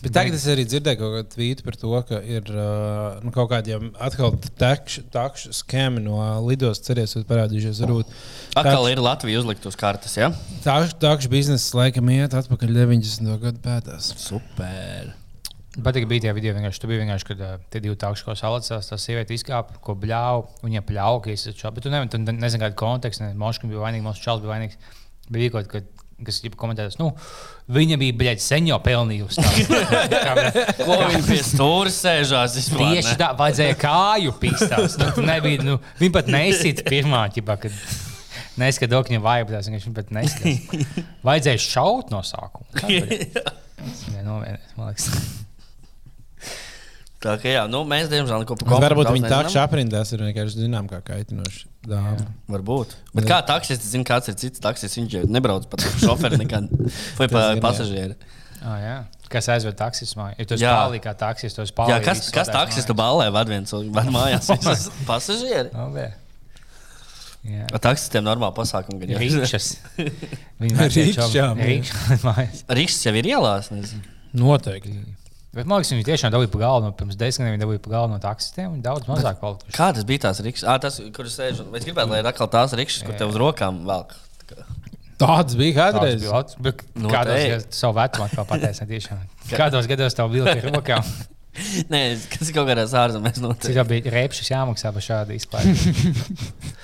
[0.00, 3.50] Bet tagad es arī dzirdēju kaut kādu tvītu par to, ka ir uh, nu, kaut
[3.52, 8.14] kādiem atkal takšu skēmi no lidostas cerēs, ka parādījušies varbūt.
[8.56, 10.30] Atkal ir Latvija uzlikt uz kartes, ja?
[10.64, 13.36] Takšu biznesa laikam iet atpakaļ 90.
[13.44, 14.14] gadu pētās.
[14.24, 15.12] Super.
[15.84, 18.88] Patīk, bija tie video, vienkārši, tu biji vienkārši, kad uh, tie divi tākši, ko salicās,
[18.90, 23.28] tā sieviete izkāpa, ko bļāva, viņa pļāva, ka es esmu bet tu nezini, kāda konteksta,
[23.28, 24.80] ne, Moškam bija vainīgs, mūsu čels bija vainīgs.
[25.30, 25.86] Bija kaut kas,
[26.26, 27.10] kas jau komentējas, nu,
[27.70, 29.44] viņa bija, bļaļ, sen jau pelnījusi.
[30.12, 30.36] tā.
[30.86, 32.56] Ko viņi pie stūra sēžās?
[32.58, 34.96] vispār, Tieši tā, vajadzēja kāju pistās.
[35.00, 37.76] Nu, tu nebija, nu, viņa pat neizsita pirmā, ķipā, kad
[38.60, 40.80] neskatās, ka viņa vajag, viņa pat neizsita.
[41.26, 42.68] Vajadzēja šaut no sākuma.
[43.80, 45.08] Tas bija man liekas.
[47.20, 49.44] Tā kā jā, nu, mēs diemžēl neko par Bet Varbūt viņi nezinām.
[49.44, 52.30] takšu aprindās ir vienkārši zinām, kā kaitinoši dāma.
[52.48, 52.94] Varbūt.
[53.12, 54.96] Bet kā taksists zina, kāds ir cits taksists?
[54.96, 56.70] Viņš jau nebrauc pat ar šoferi nekad.
[57.18, 57.58] Vai pa jā.
[57.60, 58.16] pasažieri.
[58.60, 58.96] Ah, jā.
[59.30, 60.30] Kas aizved taksismā?
[60.38, 60.72] Ja tu esi Jā.
[60.80, 64.48] pārlīdz kā taksists, tad esi Jā, kas, kas taksistu ballē vad viens vad mājās?
[65.10, 65.70] Pasažieri.
[67.46, 67.68] Jā.
[67.70, 69.00] Ar taksistiem normāli pasākumi.
[69.04, 69.20] gan jā.
[69.22, 69.70] Rīčas.
[70.60, 71.46] Rīkšķām, jā.
[71.70, 72.66] Rīčas.
[72.68, 73.70] Rīgas jau ir ielās.
[73.72, 74.02] nezinu.
[74.36, 74.98] Noteikti.
[75.54, 76.84] Bet man liekas, viņi tiešām dabūja pa galvu.
[76.86, 78.68] no- Pirms desmit gadiem viņi dabūja pa galvu no taksistiem.
[78.76, 79.74] Viņi daudz mazāk palikuši.
[79.74, 80.62] Kā tas bija tās rīks?
[80.66, 81.66] Ah, tas, kur es sēžu.
[81.74, 84.14] Es gribētu, lai ir atkal tās rīks, kur tev uz rokām velk?
[85.20, 86.20] Tāds bija Tāds kādreiz.
[86.22, 86.54] bija labs.
[86.64, 89.08] Bet Nu, Kādos gados savu vecumu atkal pateicis?
[89.50, 91.04] Kādos gados tev bija ar rokām?
[91.92, 93.74] Nē, kas kaut kādās ārzemēs Cik notiek.
[93.74, 95.74] tev bija rēpšas jāmaksā par šādu izklaidu?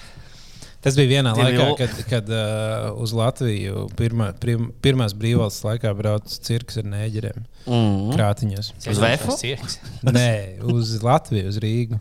[0.87, 5.91] Tas bija vienā Tie laikā, kad, kad uh, uz Latviju pirmā, prim, pirmās brīvvalsts laikā
[5.99, 7.43] brauca cirks ar nēģeriem.
[7.67, 8.13] Mm.
[8.15, 8.69] Krātiņos.
[8.93, 9.01] Uz?
[9.41, 9.81] Cirks.
[10.07, 10.31] Nē,
[10.71, 11.99] uz Latviju, uz Rīgu.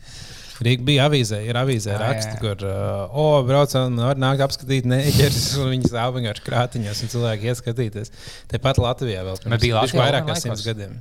[0.64, 5.74] Rīga bija avīzē, ir avīzē raksts, kur, uh, oh, braucam, var nākt apskatīt nēģeris, un
[5.74, 8.14] viņi stāv vienkārši krātiņos, un cilvēki iet skatīties.
[8.54, 11.00] Tepat Latvijā vēl Bet bija Latvijā vairāk kā simts gadiem.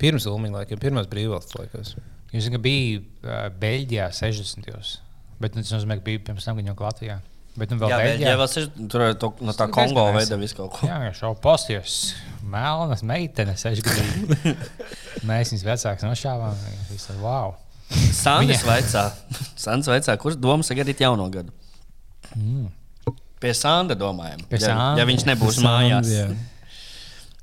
[0.00, 1.96] Pirms Ulmaņa laikiem, pirmās brīvvalsts laikos.
[2.30, 4.70] Jūs zināt, ka bija uh, Beļģijā 60.
[4.70, 4.94] gados.
[5.40, 7.18] Bet nu, tas nozīmē, ka bija pirms tam, jau Latvijā.
[7.56, 8.28] Bet nu vēl Jā, Beļģijā.
[8.28, 10.88] jā, vēl sež, tur ir to, no tā Kongo veida visu kaut ko.
[10.90, 11.94] Jā, jau šo postījos.
[12.52, 14.52] Melnas meitenes, sešgadīgi.
[15.28, 16.58] Mēs viņus vecākus nošāvām.
[16.90, 17.54] Viņš ir wow.
[18.12, 19.04] Sandis Viņa- vaicā,
[19.56, 21.52] Sandis vaicā, kurš doma sagaidīt jauno gadu?
[23.40, 24.40] Pie Sanda domājam.
[24.50, 25.00] Pie ja, Sanda.
[25.00, 26.12] ja viņš nebūs Sandi, mājās.
[26.12, 26.28] jā.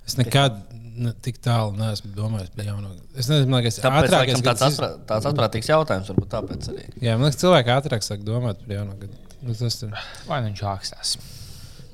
[0.10, 0.58] Es nekad
[0.96, 2.94] ne, tik tālu neesmu domājis par jaunu.
[3.16, 6.88] Es nezinu, man liekas, Tāpēc ātrāk laikam, tāds, atprā, tāds atprātīgs jautājums, varbūt tāpēc arī.
[7.04, 9.22] Jā, man liekas, cilvēki ātrāk sāk domāt par jaunu gadu.
[9.44, 9.94] Nu, tas ir.
[10.30, 11.14] Vai viņš ākstās?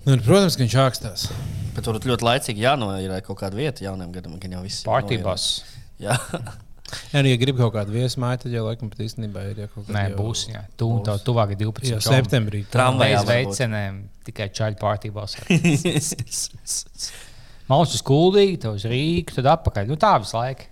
[0.06, 1.28] Nu, protams, ka viņš ākstās.
[1.76, 4.84] Bet tur ļoti laicīgi jānoīrē kaut kāda vieta jaunam gadam, gan jau viss.
[4.86, 5.52] ir noīrēts.
[6.00, 6.16] Jā,
[7.14, 9.68] Jā, nu, ja grib kaut kādu viesu māju, tad jau laikam pat īstenībā ir jau
[9.76, 9.96] kaut kāda.
[9.98, 10.46] Nē, būs.
[10.50, 11.92] Jā, tu un tev tuvāk ir 12.
[11.94, 12.64] Jau septembrī.
[12.66, 13.30] Varbūt.
[13.30, 15.38] veicenēm tikai čaļu partībās.
[17.70, 19.90] Mākslinieks uz Kuldīgu, tev uz Rīgu, tad atpakaļ.
[19.92, 20.70] Nu, tā visu laiku.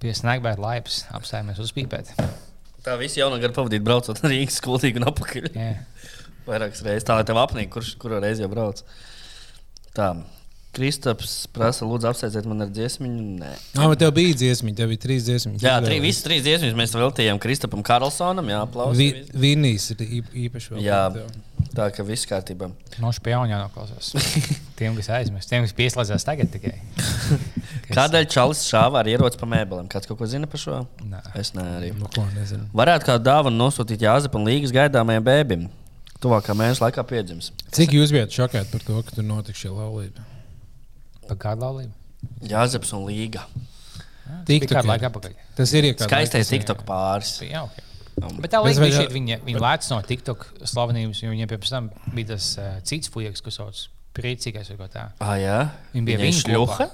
[0.00, 2.12] Pie snagbēta laipas apstājamies uzpīpēt.
[2.86, 5.48] tā viss jaunā gada pavadīt braucot no Rīgas skoltīgi un apakaļ.
[5.52, 5.72] Jā.
[6.46, 7.06] Vairākas reizes.
[7.08, 8.84] Tā tev apnīk, kurš kuru reizi jau brauc.
[9.96, 10.12] Tā.
[10.70, 13.22] Kristaps prasa, lūdzu, apsēdziet man ar dziesmiņu.
[13.40, 13.48] Nē.
[13.74, 15.64] Jā, bet tev bija dziesmiņa, tev bija trīs dziesmiņas.
[15.64, 15.88] Jā, Izvēle.
[15.90, 18.46] trī, visas trīs dziesmas mēs veltījām Kristapam Karlsonam.
[18.52, 19.32] Jā, Vi, aplausos.
[19.42, 20.70] Vinīs ir īp- īpaši.
[20.76, 21.00] vēl Jā,
[21.74, 22.70] tā ka viss kārtībā.
[23.02, 24.12] Nošu pie jaunā noklausās.
[24.80, 26.76] Tiem, kas aizmirst, tiem, kas pieslēdzās tagad tikai.
[26.96, 29.90] Kas- Kādēļ Čalis šāva ar ieroci pa mēbelēm?
[29.92, 30.78] Kāds kaut ko zina par šo?
[31.04, 31.20] Nē.
[31.36, 31.90] Es ne, arī.
[31.98, 32.64] Nu, ko nezinu.
[32.72, 35.66] Varētu kādu dāvanu nosūtīt Jāzepam līgas gaidāmajam bēbim.
[36.22, 37.50] Tuvākā mēneša laikā piedzims.
[37.76, 40.24] Cik jūs bijat šokēti par to, ka tur notika šī laulība?
[41.30, 41.92] Par kādu laulību?
[42.50, 43.44] Jāzeps un līga.
[44.46, 45.38] Tik Tik kādu laiku atpakaļ.
[45.58, 46.08] Tas ir iekāpts.
[46.08, 47.36] Skaistais TikTok pāris.
[47.46, 47.86] Jā, okay.
[48.42, 51.88] Bet tā līnija bija šī, viņa, viņa lēca no TikTok slavenības, jo viņiem pirms tam
[52.12, 53.80] bija tas uh, cits fujaks, kas sauc
[54.16, 55.14] priecīgais vai ko tādu.
[55.24, 55.58] Ah, jā.
[55.94, 56.88] Viņa bija Viņai viņa šļuha.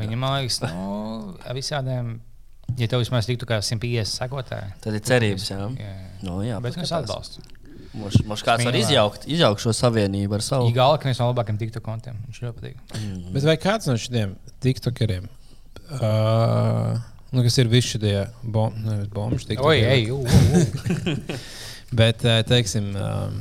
[0.00, 0.88] Viņa man liekas, nu,
[1.46, 2.16] ar visādiem,
[2.76, 4.74] ja tev vismaz tiktu kā 150 sekotāji.
[4.82, 5.60] Tad ir cerības, jā.
[5.78, 5.94] Jā,
[6.26, 7.38] Nu, jā, bet es paskatās.
[7.90, 10.68] Mums, mums kāds var izjaukt, izjaukt šo savienību ar savu.
[10.70, 12.20] Igala, ka viens no labākajiem TikTok kontiem.
[12.28, 12.76] Viņš ļoti patīk.
[13.34, 15.26] Bet vai kāds no šiem tiktokeriem,
[15.98, 17.00] uh,
[17.34, 21.16] nu, kas ir visi šie bom, nevis bombi, Oi, ej, jū, jū,
[22.00, 23.40] bet, teiksim, um,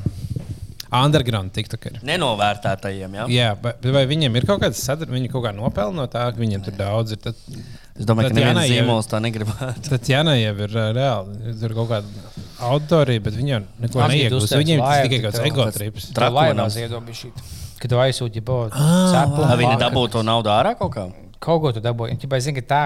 [0.89, 2.01] underground tiktokeri.
[2.09, 3.27] Nenovērtētajiem, jā.
[3.33, 6.41] Jā, bet vai viņiem ir kaut kāda sadarbība, viņi kaut kā nopelna no tā, ka
[6.41, 7.21] viņiem tur daudz ir.
[7.27, 7.37] Tad,
[7.99, 9.89] Es domāju, ka Tatjana neviens zīmols tā negribētu.
[9.91, 14.53] tad Jāna jau ir reāli, tur kaut kāda auditorija, bet viņi jau neko neiegūst.
[14.60, 16.10] Viņiem tas tikai tik kaut kāds ego trips.
[16.84, 17.32] Iedomājās šī.
[17.80, 18.45] Kad tu aizsūti jau
[18.76, 21.05] Ah, Vai viņi dabū to naudu ārā kaut kā?
[21.39, 22.18] Kaut ko tu dabūji.
[22.36, 22.82] Es zinu, ka tā,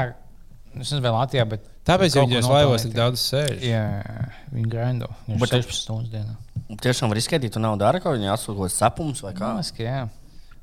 [0.74, 1.66] nu, es nezinu, vai Latvijā, bet.
[1.84, 3.58] Tāpēc kaut viņos laivos tik daudz sēž.
[3.66, 3.86] Jā,
[4.54, 5.10] viņi grindo.
[5.28, 6.36] Bet- ir 16 stundas dienā.
[6.80, 9.50] Tiešām var izskaidrot to naudu ārā, ko viņi atsūta sapums vai kā.
[9.60, 10.10] Mākslinieks, jā.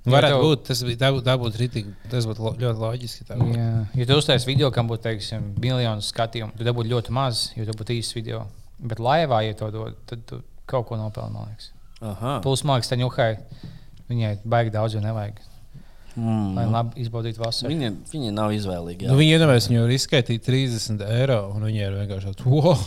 [0.07, 0.97] Varētu Ja tev- būt, tas, bija-
[1.37, 3.25] būtu ritīgi, tas būtu lo- ļoti loģiski.
[3.29, 7.67] Jā, ja tu uztaisīsi video, kam būtu teiksim, miljonus skatījumu, tad būtu ļoti maz, jo
[7.67, 8.47] tas būtu īsts video.
[8.81, 11.71] Bet laivā, ja to dod, tad tu kaut ko nopelni, man liekas.
[12.01, 12.39] Aha.
[12.45, 13.31] Plus, man liekas, tā ņuhai
[14.11, 15.41] viņai baigi daudz, jo nevajag.
[16.19, 16.55] Mm.
[16.57, 17.71] Lai labi izbaudītu vasaru.
[17.71, 19.07] Viņi, viņi nav izvēlīgi.
[19.07, 19.19] Nu, Jā.
[19.21, 22.81] viņi iedomājas, viņu var izskaitīt 30 eiro, un viņi ir vienkārši tāds, wow!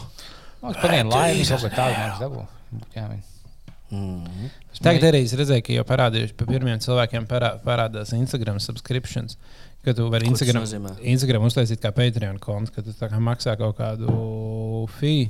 [0.63, 2.43] Man liekas, par vienu laivu kaut ko tādu liekas dabū.
[2.73, 3.23] Būtu jāmin.
[3.93, 4.49] Mm.
[4.81, 9.37] Tagad arī es redzēju, ka jau parādījuši, pa pirmiem cilvēkiem parā, parādās Instagram subscriptions.
[9.85, 10.63] Ka tu vari Instagram?
[11.13, 15.27] Instagram uztaisīt kā Patreon kontu, ka tu tā kā maksā kaut kādu fee.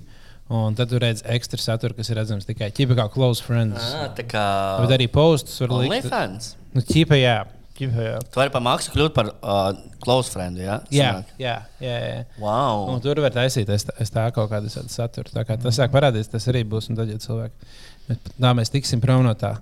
[0.53, 3.81] Un tad tu redz ekstra saturu, kas ir redzams tikai ķipa kā close friends.
[3.97, 4.43] Ah, tā kā
[4.83, 5.89] Bet arī postus var likt.
[5.89, 6.53] OnlyFans.
[6.75, 7.37] Nu, ķipa, jā.
[7.73, 8.17] Ķipa, jā.
[8.29, 9.71] Tu vari par maksu kļūt par uh,
[10.03, 10.59] close friend.
[10.61, 10.75] Ja?
[10.93, 11.09] Jā,
[11.41, 12.19] jā, jā, jā.
[12.41, 12.85] Wow.
[12.93, 15.33] Un tur var taisīt es, es tā kaut kādu tādu saturu.
[15.33, 16.91] Tā kā tas sāk parādīties, tas arī būs.
[16.91, 17.73] Un tad, ja cilvēki,
[18.11, 19.55] bet tā mēs tiksim prom no tā,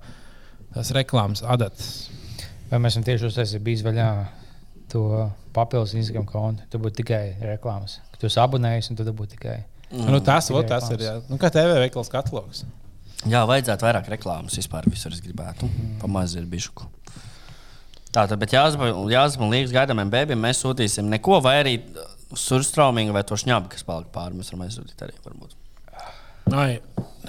[0.76, 2.10] tās reklāmas adatas.
[2.72, 4.10] Vai mēs esam tieši uztaisījuši bijis vaļā
[4.92, 5.06] to
[5.56, 6.68] papildus Instagram kontu?
[6.72, 8.02] Tur būtu tikai reklāmas.
[8.20, 9.62] Tu esi abonējis un tad būtu tikai.
[9.92, 10.08] Mm.
[10.14, 11.02] Nu, tas, vo, tas ir.
[11.04, 11.18] Jā.
[11.30, 12.64] Nu, kā TV veikals katalogs.
[13.28, 14.88] Jā, vajadzētu vairāk reklāmas vispār.
[14.90, 15.68] Visur es gribētu.
[16.02, 16.88] Pamazs ir bijuši.
[18.12, 18.90] Tā tad, bet jāsaka,
[19.40, 21.76] un līdz gaidāmajam bērnam mēs sūtīsim neko, vai arī
[22.36, 24.40] surstraumingu vai to šņabu, kas palika pāri.
[24.40, 25.16] Mēs varam aizsūtīt arī.
[25.28, 25.56] Varbūt.
[26.52, 26.80] Ai,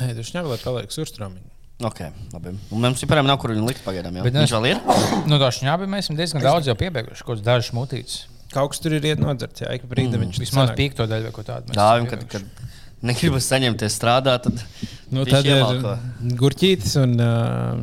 [0.01, 1.49] nē, tu šņabulē paliek surstrāmīgi.
[1.83, 2.01] Ok,
[2.33, 2.53] labi.
[2.71, 4.15] Mums vispār nav kur viņu likt pagaidām.
[4.15, 4.23] jau.
[4.27, 4.81] Bet Viņš es- vēl ir.
[5.27, 7.25] Nu, tā šņābi mēs esam diezgan daudz jau piebeiguši.
[7.27, 8.21] Kaut kāds dažs mutīts.
[8.53, 10.27] Kaut kas tur ir iet nodzerts, jā, ik brīdi mm.
[10.27, 10.79] viņš Vismaz sanāk.
[10.81, 11.73] piekto daļu vai ko tādu.
[11.77, 12.69] Dāvim, esam kad, kad
[13.03, 17.83] negribas saņemties strādāt, tad Nu, tad ir gurķītis un uh,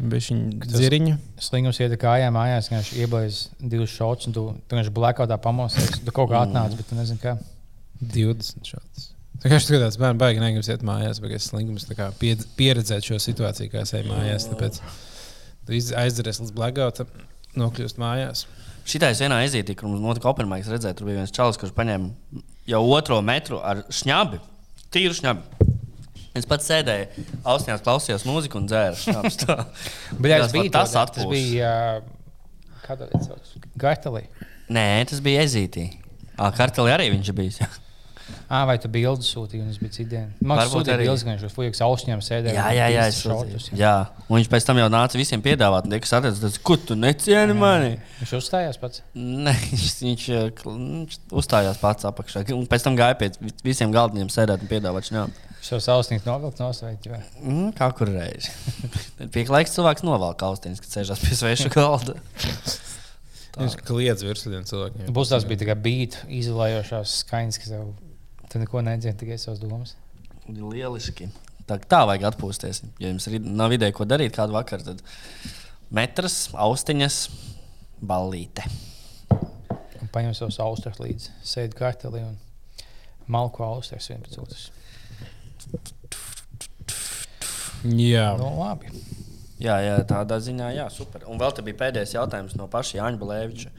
[0.00, 1.16] bišķiņ dziriņu.
[1.44, 5.98] Slingums iet kājām mājās, viņš ieblēs divus šotus, un tu, tu vienkārši blackoutā pamosies.
[6.04, 7.36] Tu kaut kā atnāc, bet tu nezini, kā.
[8.00, 9.10] 20 šāds.
[9.40, 12.48] Tā kā es skatās, bērnu baigi negribas iet mājās, bet es slinkums tā kā piedz-
[12.56, 14.48] pieredzēt šo situāciju, kā es eju mājās.
[14.52, 14.80] Tāpēc
[15.66, 17.12] tu iz- aizderies līdz blackoutam,
[17.60, 18.46] nokļūst mājās.
[18.88, 22.42] Šitā es vienā aizītī, kur mums notika Openmaiks, redzēju, tur bija viens čalis, kurš paņēma
[22.70, 24.40] jau otro metru ar šņabi,
[24.94, 25.68] tīru šņabi.
[26.30, 29.22] Viņš pats sēdēja, ausījās, klausījās mūziku un dzēra jā,
[30.44, 31.72] Tas bija tas tas, bija.
[32.84, 33.70] Kāda ir tā līnija?
[33.82, 34.22] Gartelī.
[34.70, 35.88] Nē, tas bija aizītī.
[36.56, 37.68] Kartelī arī viņš bija.
[38.50, 40.30] Ah, vai tu bildi sūtīji, un tas bija citdien?
[40.42, 41.04] Man liekas, sūtīja arī.
[41.06, 42.54] bildes, ka viņš uz fujiks ausņiem sēdēja.
[42.56, 43.76] Jā, jā, jā, es sūtīju.
[43.78, 43.92] jā.
[44.28, 46.96] Un viņš pēc tam jau nāca visiem piedāvāt, un tie, kas atradās, tas, kur tu
[46.98, 47.92] necieni mani.
[48.22, 49.04] Viņš uzstājās pats.
[49.14, 52.42] Nē, viņš, viņš, eh, kl- viņš uzstājās pats apakšā.
[52.58, 55.46] Un pēc tam gāja pie vi- visiem galdiem sēdēt un piedāvāt šņābu.
[55.60, 57.06] Šo sausnīgu novilkt nosveikt.
[57.12, 57.18] vai?
[57.44, 58.48] Mm, kā kur reizi.
[59.34, 62.14] Pieklājīgs cilvēks novelk austiņas, kad sēžas pie sveša galda.
[63.60, 65.10] Viņš kliedz virsū cilvēkiem.
[65.12, 67.90] Būs tās bija kā beat, izolējošās skaņas, kas tev
[68.50, 69.94] tu neko nedzirdi, tikai savas domas.
[70.50, 71.28] Lieliski.
[71.68, 72.82] Tā, tā vajag atpūsties.
[72.98, 75.04] Ja jums nav ideja, ko darīt kādu vakaru, tad
[75.94, 77.20] metras, austiņas,
[78.02, 78.66] ballīte.
[80.00, 82.36] Un paņem savus austrus līdzi, sēdi kartelī un
[83.30, 84.68] malku austrus viens pēc otras.
[87.86, 88.90] Jā, Nu, labi.
[89.60, 91.26] Jā, jā, tādā ziņā, jā, super.
[91.28, 93.72] Un vēl te bija pēdējais jautājums no paša Jāņa Balēviča.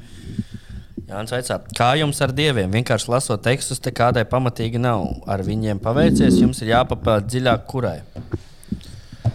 [1.12, 2.72] Jānis vaicā, kā jums ar dieviem?
[2.72, 5.03] Vienkārši lasot tekstus, te kādai pamatīgi nav.
[5.28, 7.97] Ar viņiem paveicies, jums ir jāpapēta dziļāk, kurai.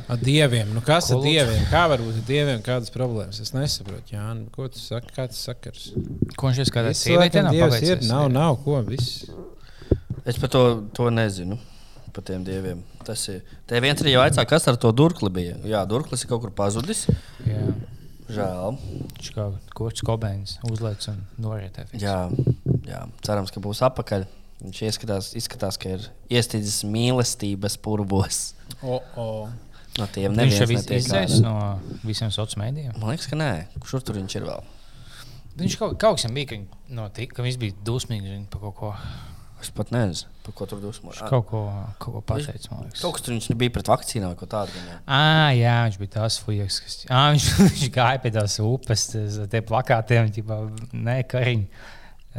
[0.08, 0.70] ar dieviem.
[0.72, 1.28] Nu, kas Ko ar lūdzu?
[1.32, 1.62] dieviem?
[1.70, 2.60] Kā var būt ar dieviem?
[2.64, 3.40] Kādas problēmas?
[3.42, 4.48] Es nesaprotu, Jānis.
[4.54, 5.12] Ko tu saki?
[5.16, 5.88] Kāds sakars?
[6.38, 8.04] Ko viņš ir sievietei cilvēkam nav dievs ir.
[8.08, 8.80] Nav, nav ko.
[8.86, 9.26] Viss.
[10.24, 10.62] Es par to,
[10.96, 11.58] to nezinu.
[12.14, 12.80] Par tiem dieviem.
[13.04, 13.42] Tas ir.
[13.68, 15.58] Te viens arī jautā, kas ar to durkli bija.
[15.68, 17.04] Jā, durklis ir kaut kur pazudis.
[17.44, 17.66] Jā.
[18.32, 18.78] Žēl.
[19.16, 19.46] Viņš kā
[19.76, 21.86] koks kobēns uzliek un norietē.
[22.00, 22.26] Jā,
[22.88, 24.26] jā, cerams, ka būs apakaļ.
[24.64, 28.54] Viņš ieskatās, izskatās, ka ir iestidzis mīlestības purbos.
[28.80, 29.28] O, o.
[29.96, 31.54] No tiem Viņš jau neviens izdzēs no
[32.04, 32.96] visiem sociāliem mēdījiem.
[33.00, 33.50] Man liekas, ka nē.
[33.80, 34.66] Kur tur viņš ir vēl?
[35.56, 38.90] Viņš kaut, kaut kas bija, ka, viņi notika, ka viņš bija dusmīgs par kaut ko.
[39.66, 41.18] Es pat nezinu, par ko tur dusmojas.
[41.18, 41.60] Viņš kaut ko,
[41.98, 42.68] kaut ko pateica.
[42.70, 43.00] man liekas.
[43.02, 44.70] Kaut kas tur viņš bija pret vakcīnām vai ko tādu.
[44.76, 44.98] gan jau.
[45.18, 49.40] Ah, jā, viņš bija tas fujaks, kas à, viņš, viņš gāja pie tās upes, tas-
[49.50, 50.60] tie plakātiem, tipā,
[50.94, 51.66] nē, kariņi.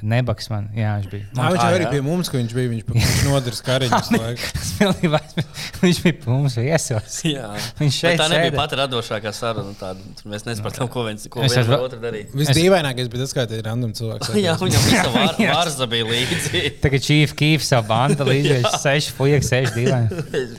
[0.04, 1.26] Nebaks man, jā, viņš bija.
[1.38, 1.92] Nā, viņš Ah, jau arī jā.
[1.96, 2.70] pie mums, ka viņš bija.
[2.74, 4.44] Viņš, viņš
[4.78, 5.66] pilnībā aizmirsu.
[5.82, 7.18] Viņš bija mums viesos.
[7.28, 7.48] Jā.
[7.80, 8.58] Viņš šeit Bet tā nebija sēdē.
[8.60, 9.74] pati radošākā saruna.
[9.80, 10.02] Tāda.
[10.20, 12.34] Tur Mēs nesaprotam, ko viens, ko viens ar otru darīt.
[12.38, 14.38] Visdīvainākais bija tas, kā tie random cilvēki.
[14.46, 15.56] Jā, viņam visa var, Jā.
[15.58, 16.64] vārza bija līdzi.
[16.84, 19.88] Tagad Chief Keef savu bandu līdzi seši fuljaki, seši.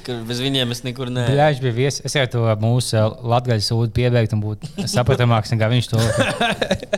[0.07, 1.27] Ka Bez viņiem es nekur ne.
[1.35, 2.03] Jā, viņš bija viesis.
[2.09, 6.03] Es jau to mūsu latgaļu sūdu piebeigtu un būtu sapratamāks nekā viņš to.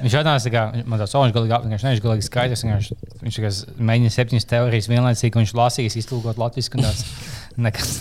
[0.01, 2.64] Viņš atnāca, kā man tāds oņš galīgi, viņš nevis galīgi skaidrs.
[2.64, 2.93] Viņš,
[3.26, 3.61] viņš
[3.91, 6.81] mēģina septiņas teorijas vienlaicīgi, un viņš lasīs, iztulkot latviešu.
[7.66, 8.01] Nekas.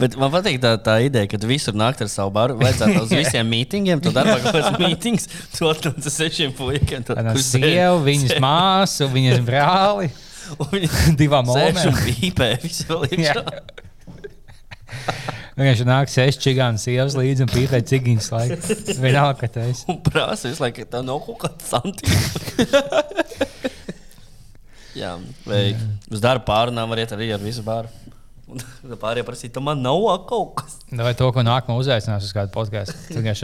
[0.00, 2.56] Bet man patīk tā, tā ideja, ka visur nākt ar savu baru.
[2.60, 7.04] Vajadzētu uz visiem mītingiem, tu darbā kaut kāds mītings, tu atnāc ar sešiem puikiem.
[7.04, 10.08] tad, sēž- sieva, viņas māsu, viņas brāli,
[11.20, 12.00] divām monētām.
[12.08, 13.04] pīpē, visu vēl
[15.58, 15.72] Jā.
[15.72, 18.58] Viņš nāk seši čigāni sievas līdzi un pīpē cigiņas laiku.
[19.02, 22.28] Vienalga, ka tas Un prasa visu laiku, ka tā nav kaut kāda santīma.
[24.98, 25.12] Jā,
[25.46, 25.76] vai
[26.10, 27.88] uz darbu pārunām var iet arī ar visu bāru.
[29.02, 29.98] Pārējie prasīja, man nav
[30.28, 30.72] kaut kas.
[30.88, 32.94] Nu, Vai to, ko nākamā uzaicinās uz kādu podkāstu?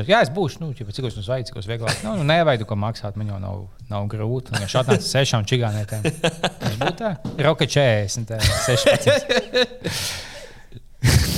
[0.09, 1.97] Jā, es būšu, nu, ķipa, cik es no sveicis, kas vieglāk.
[2.07, 3.57] Nu, nu nevajag, ko maksāt, man jau nav,
[3.91, 4.49] nav grūti.
[4.57, 6.03] Viņš atnāca sešām čigānētēm.
[6.09, 7.11] Viņš būtu tā,
[7.45, 8.37] roka 40, tā,
[8.71, 11.34] 16.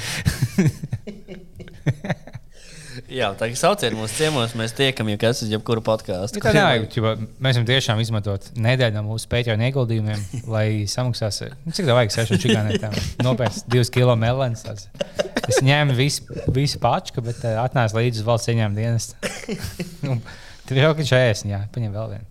[3.10, 6.38] Jā, tā kā sauciet mūsu ciemos, mēs tiekam, ja kas uz jebkuru podkāstu.
[6.44, 7.10] Ja nevajag, ķipa,
[7.42, 10.20] mēs varam tiešām izmantot nedēļu no mūsu pētījuma ieguldījumiem,
[10.54, 12.92] lai samaksās, nu, cik tā vajag sešām čigānētēm.
[13.26, 14.62] Nopērts divas kilo melens.
[14.66, 14.82] tāds.
[15.48, 16.20] Es ņēmu visu,
[16.54, 19.12] visu pačku, bet uh, atnācu līdzi uz valsts ieņēmuma dienestu.
[20.06, 20.12] Nu,
[20.70, 22.26] Tur jau ir 40, jā, paņem vēl vienu.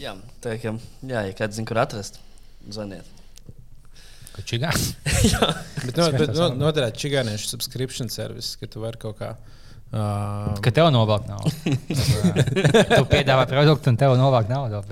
[0.00, 2.16] Jā, kā, jā, ja kāds zina, kur atrast,
[2.64, 3.04] zvaniet.
[4.38, 4.92] Ko čigāns?
[5.88, 9.32] Bet, no, bet no, noderētu čigāniešu subscription service, ka tu vari kaut kā.
[9.88, 11.48] Uh, Ka tev novelk naudu.
[12.98, 14.82] tu piedāvā produktu, un tev novelk naudu.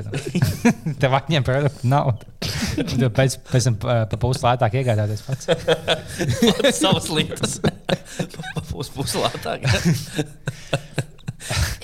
[1.03, 2.30] tev atņem produktu naudu.
[2.80, 5.51] Tu pēc, pēc tam pa, pa pusi lētāk iegādāties pats.
[5.53, 7.59] Pats savas lietas.
[8.72, 9.68] Būs puslātāk.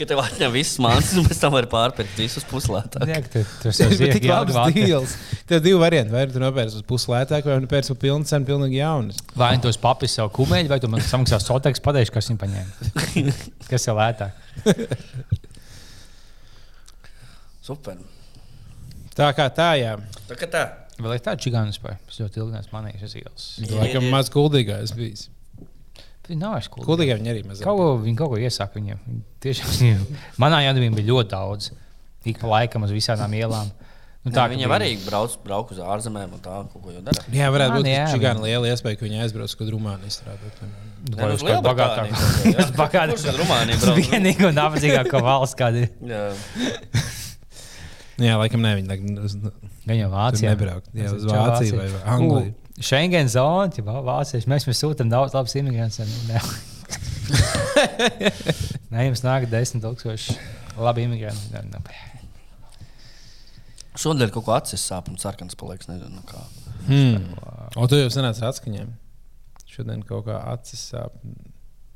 [0.02, 3.04] Ka tev atņem visas mākslas, un pēc tam var pārpirkt visus puslātāk.
[3.06, 3.20] Jā,
[3.62, 5.12] Tas ir tik labs deals.
[5.46, 6.10] Tev ir divi varianti.
[6.10, 9.20] Vai nu tu nopērci uz pusi lētāk, vai nu pēc tam pilnu cenu, pilnīgi jaunas.
[9.38, 12.72] Vai nu tos papis sev kumēļi, vai tu man samaksās soteks, pateiksi, kas viņam paņēma.
[13.70, 14.32] Kas ir lētāk?
[17.68, 18.00] Super.
[19.14, 19.94] Tā kā tā, jā.
[20.26, 20.64] Tā kā tā.
[20.98, 22.00] Vēl ir tāda čigāna spēja.
[22.10, 23.46] Es ļoti ilgi neesmu manījis uz ielas.
[23.62, 25.28] Tu laikam maz kuldīgais bijis.
[26.28, 26.84] Viņi nav vairs cool.
[26.86, 27.64] Kuldīgai viņi arī mazāk.
[27.66, 28.98] Kaut ko, viņi kaut ko iesaka viņiem.
[29.08, 31.70] Viņi Tiešām, viņiem- manā jādabījumā bija ļoti daudz.
[32.30, 33.72] Ik pa laikam uz visām ielām.
[34.22, 37.00] Nu, Tā, ka viņam bija- arī brauc, brauc uz ārzemēm un tā, kaut ko jau
[37.02, 37.24] dara.
[37.34, 39.50] Jā, varētu būt jā, čigāna liela iespēja, ka viņi aizbrauc
[40.14, 40.60] strādāt.
[40.62, 40.68] Nu,
[41.10, 42.14] nu, uz uz kādu bagātāku.
[42.14, 43.16] Lielbritāniju kaut Uz bagātāku.
[43.18, 43.98] Kurš uz Rumāniju brauc?
[44.12, 45.90] Vienīgā un nabadzīgākā valsts, kāda ir.
[46.06, 46.22] Jā.
[48.22, 48.92] Jā, laikam ne, viņi
[49.82, 50.52] Gan jau Vācijā.
[50.54, 50.86] nebraukt.
[50.94, 52.54] Jā, uz Vāciju vai Angliju.
[52.82, 54.46] Schengen zona, ja Vācijas.
[54.50, 55.98] Mēs, mēs sūtām daudz labus imigrantus.
[56.28, 56.38] Nē.
[58.92, 60.30] Nē, jums nāk desmit tūkstoši
[60.82, 61.46] labi imigranti.
[61.54, 61.78] Nē, nu,
[64.02, 65.86] Šodien kaut ko acis sāp un sarkans paliks.
[65.90, 66.40] Nezinu, nu kā.
[66.86, 67.16] Hmm.
[67.76, 68.88] O, tu jau senāci atskaņiem.
[69.68, 71.12] Šodien kaut kā acis sāp.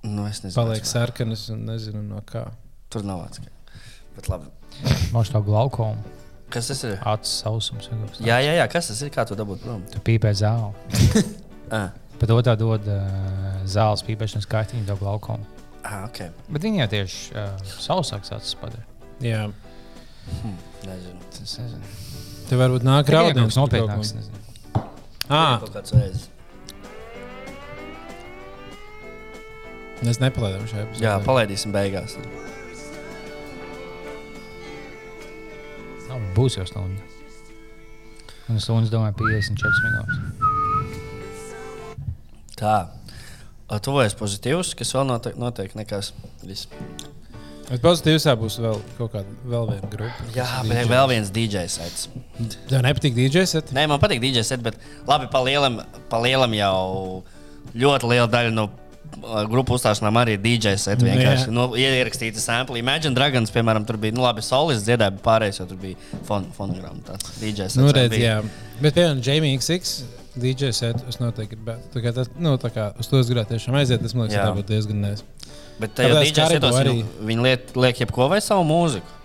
[0.04, 0.58] Nu, es nezinu.
[0.58, 2.42] Paliek sarkanas un nezinu no kā.
[2.92, 3.52] Tur nav atskaņa.
[4.16, 4.46] Bet labi.
[5.14, 5.94] Mums tā glaukom,
[6.50, 6.96] Kas tas ir?
[7.02, 7.88] acis sausums.
[8.22, 8.66] Jā, jā, jā.
[8.70, 9.10] Kas tas ir?
[9.14, 9.82] Kā tu dabūt prom?
[9.92, 10.72] Tu pīpē zāli.
[11.66, 11.88] Ah,
[12.20, 13.06] Bet otrā dod uh,
[13.66, 15.42] zāles pīpēšanas kārtiņu, to glaukom.
[15.82, 16.20] ah ok.
[16.54, 17.48] Bet viņi jau tieši uh,
[17.82, 18.84] sausāks acis padara.
[19.18, 19.48] Jā.
[20.86, 21.18] Nezinu.
[21.42, 21.90] Es nezinu.
[22.46, 24.14] Tev varbūt nāk kas nopietnāks.
[24.14, 24.38] nezinu.
[25.26, 25.58] Ah,
[30.06, 31.02] mēs nepalaidām šajā epizodē.
[31.02, 32.14] Jā, palaidīsim beigās.
[36.06, 37.02] Nav, būs jau stunda.
[38.46, 40.16] Un stundas, domāju, 54 minūtes.
[42.56, 42.76] Tā.
[43.82, 46.12] Tuvojas pozitīvs, kas vēl notiek, notiek nekas.
[46.46, 46.68] Viss.
[47.66, 50.28] Bet pozitīvs būs vēl kaut kāda vēl viena grupa.
[50.36, 50.90] Jā, bet DJ.
[50.92, 52.06] vēl viens DJ sets.
[52.70, 53.56] Tev nepatīk DJs?
[53.56, 53.72] set?
[53.74, 54.78] Nē, man patīk DJ set, bet
[55.08, 57.24] labi, pa lielam, pa lielam jau
[57.74, 58.85] ļoti liela daļa no uh,
[59.50, 61.00] grupu uzstāšanām arī ir DJ set.
[61.04, 61.54] Vienkārši Jā.
[61.54, 62.78] nu, ierakstīta sample.
[62.82, 65.96] Imagine Dragons, piemēram, tur bija, nu labi, solis dziedāja, bet pārējais jau tur bija
[66.28, 67.02] fon, fonogramma.
[67.08, 67.80] tāds DJ sets.
[67.80, 68.38] Nu, redz, jā.
[68.80, 70.04] Bet, piemēram, Jamie XX
[70.36, 71.88] DJ set, es noteikti gribētu.
[71.94, 74.42] Tā kā tas, nu, tā kā uz to es gribētu tiešām aiziet, tas man liekas,
[74.42, 75.24] tā būtu diezgan nes.
[75.80, 79.15] Bet tajā DJ setos arī- viņi liek, liek jebko vai savu mūziku.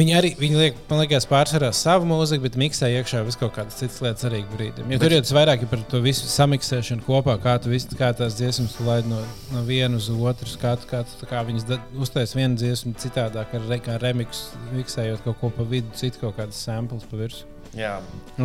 [0.00, 3.76] Viņi arī viņi liek, man liekas, pārsvarā savu mūziku, bet miksē iekšā vis kaut kādas
[3.82, 4.88] citas lietas arī brīdim.
[4.94, 8.08] Ja tur ir tas vairāk ir par to visu samiksēšanu kopā, kā tu visu, kā
[8.16, 9.20] tās dziesmas laid no,
[9.52, 11.68] no viena uz otru, kā, tu- kā, tu- kā viņas
[12.00, 16.38] uztais vienu dziesmu citādāk, ar re, kā remix, miksējot kaut ko pa vidu, citu kaut
[16.40, 17.46] kādas samples pa virsmu.
[17.76, 18.00] Jā,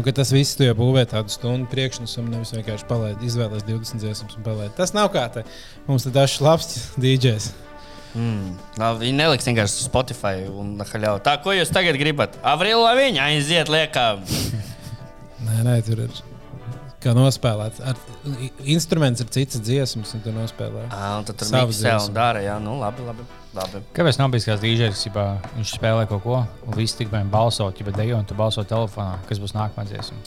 [0.06, 4.44] ka tas viss jau būvē tādu stundu priekšnesumu, nevis vienkārši palaid, izvēlēties 20 dziesmas un
[4.46, 4.76] palaid.
[4.78, 5.42] Tas nav kā te.
[5.88, 7.48] Mums ir dažs labs DJs.
[8.16, 8.54] Mm.
[8.82, 11.24] Nav, viņi neliks vienkārši uz Spotify un haļauju.
[11.26, 12.40] Tā, ko jūs tagad gribat?
[12.44, 14.08] Avril Laviņa aiziet liekā.
[15.46, 16.24] Nē, nē, tur ir
[17.06, 17.82] kā nospēlēts.
[17.86, 18.00] Ar,
[18.66, 20.88] instruments ir cits dziesmas, un tu nospēlē.
[20.90, 22.10] Ah, un tad tur dziesmas.
[22.10, 22.42] un dara.
[22.44, 23.26] Jā, nu labi, labi.
[23.58, 23.84] labi.
[23.96, 27.70] Kāpēc nav bijis kāds dīdžers, ja viņš spēlē kaut ko, un viss tik vien balso,
[27.70, 30.18] ja dejo, un tu balso telefonā, kas būs nākamā dziesma?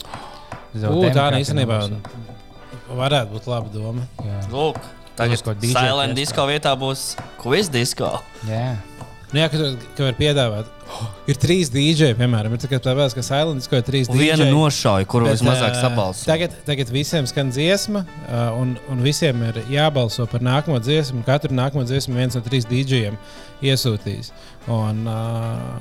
[0.79, 1.81] Tā īstenībā
[2.95, 4.05] varētu būt laba doma.
[4.25, 4.39] Jā.
[4.53, 4.79] Lūk,
[5.19, 6.15] tagad kaut DJ Silent.
[6.17, 7.09] Disco vietā būs
[7.41, 8.15] quiz disco.
[8.47, 8.77] Jā.
[9.29, 10.69] Nu, jā, ka, tu- ka var piedāvāt.
[10.89, 14.39] Oh, ir trīs dīdžeji, piemēram, ir tā, tāpēc, ka Silent Disco ir trīs Un viena
[14.41, 14.55] dīdžeji.
[14.55, 16.25] nošauja, kuru Bet, vismazāk sabalso.
[16.25, 18.01] Tagad, tagad visiem skan dziesma,
[18.57, 21.21] un, un visiem ir jābalso par nākamo dziesmu.
[21.29, 23.19] Katru nākamo dziesmu viens no trīs dīdžiem
[23.61, 24.31] iesūtīs.
[24.69, 25.17] Un, ā,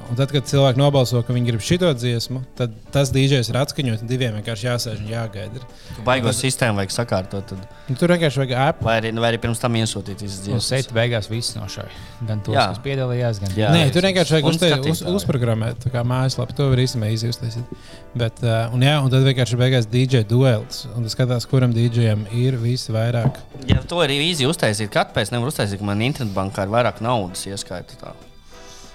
[0.08, 4.00] un tad, kad cilvēki nobalso, ka viņi grib šito dziesmu, tad tas dīdžers ir atskaņots,
[4.04, 5.60] un diviem vienkārši jāsēž un jāgaida.
[6.06, 7.50] Baigo sistēmu vajag sakārtot.
[7.52, 7.66] Tad.
[7.92, 8.86] Un tur vienkārši vajag apli.
[8.88, 10.68] Vai, arī, vai arī pirms tam iesūtīt visas Un dziesmas.
[10.70, 11.92] seit beigās viss nošauja.
[12.30, 12.64] Gan tos, Jā.
[12.72, 13.72] kas piedalījās, gan Jā.
[13.76, 16.56] Nē, tur vienkārši vajag uztai- uz, uzprogrammēt, tā kā mājaslapā.
[16.56, 17.44] To var īstenībā izjust.
[18.16, 20.86] Bet, uh, un, jā, un tad vienkārši beigās DJ duels.
[20.96, 23.36] Un tas skatās, kuram DJam ir visi vairāk.
[23.68, 28.14] Ja to ir īsi uztaisīt, kāpēc nevar uztaisīt, ka man internetbankā ir vairāk naudas ieskaita.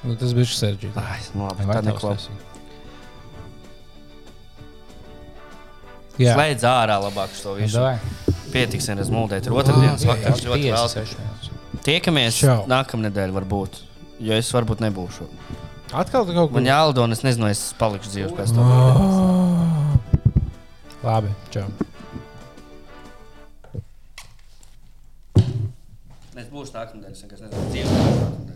[0.04, 1.00] Nu, tas bija sarežģīti.
[1.00, 2.50] Ai, nu labi, tā uztaisīt?
[6.22, 7.80] Jā, Slēdz ārā labāk šo Nu, visu.
[7.80, 7.96] davai.
[8.54, 10.44] Pietiks, ja mūždienas otrdienas vakars.
[10.44, 10.90] Jā, Ļoti vēl.
[10.94, 11.82] 56.
[11.88, 13.80] Tiekamies nākamnedēļ, varbūt.
[14.24, 15.26] Jo es varbūt nebūšu.
[15.94, 18.64] atkal kaut ko Man jālido, un es nezinu, es palikšu dzīves pēc tam.
[18.70, 19.98] Oh.
[21.04, 21.66] Labi, čau.
[26.38, 28.53] Es būšu nākamnedēļ, es vienkārši nezinu, dzīves.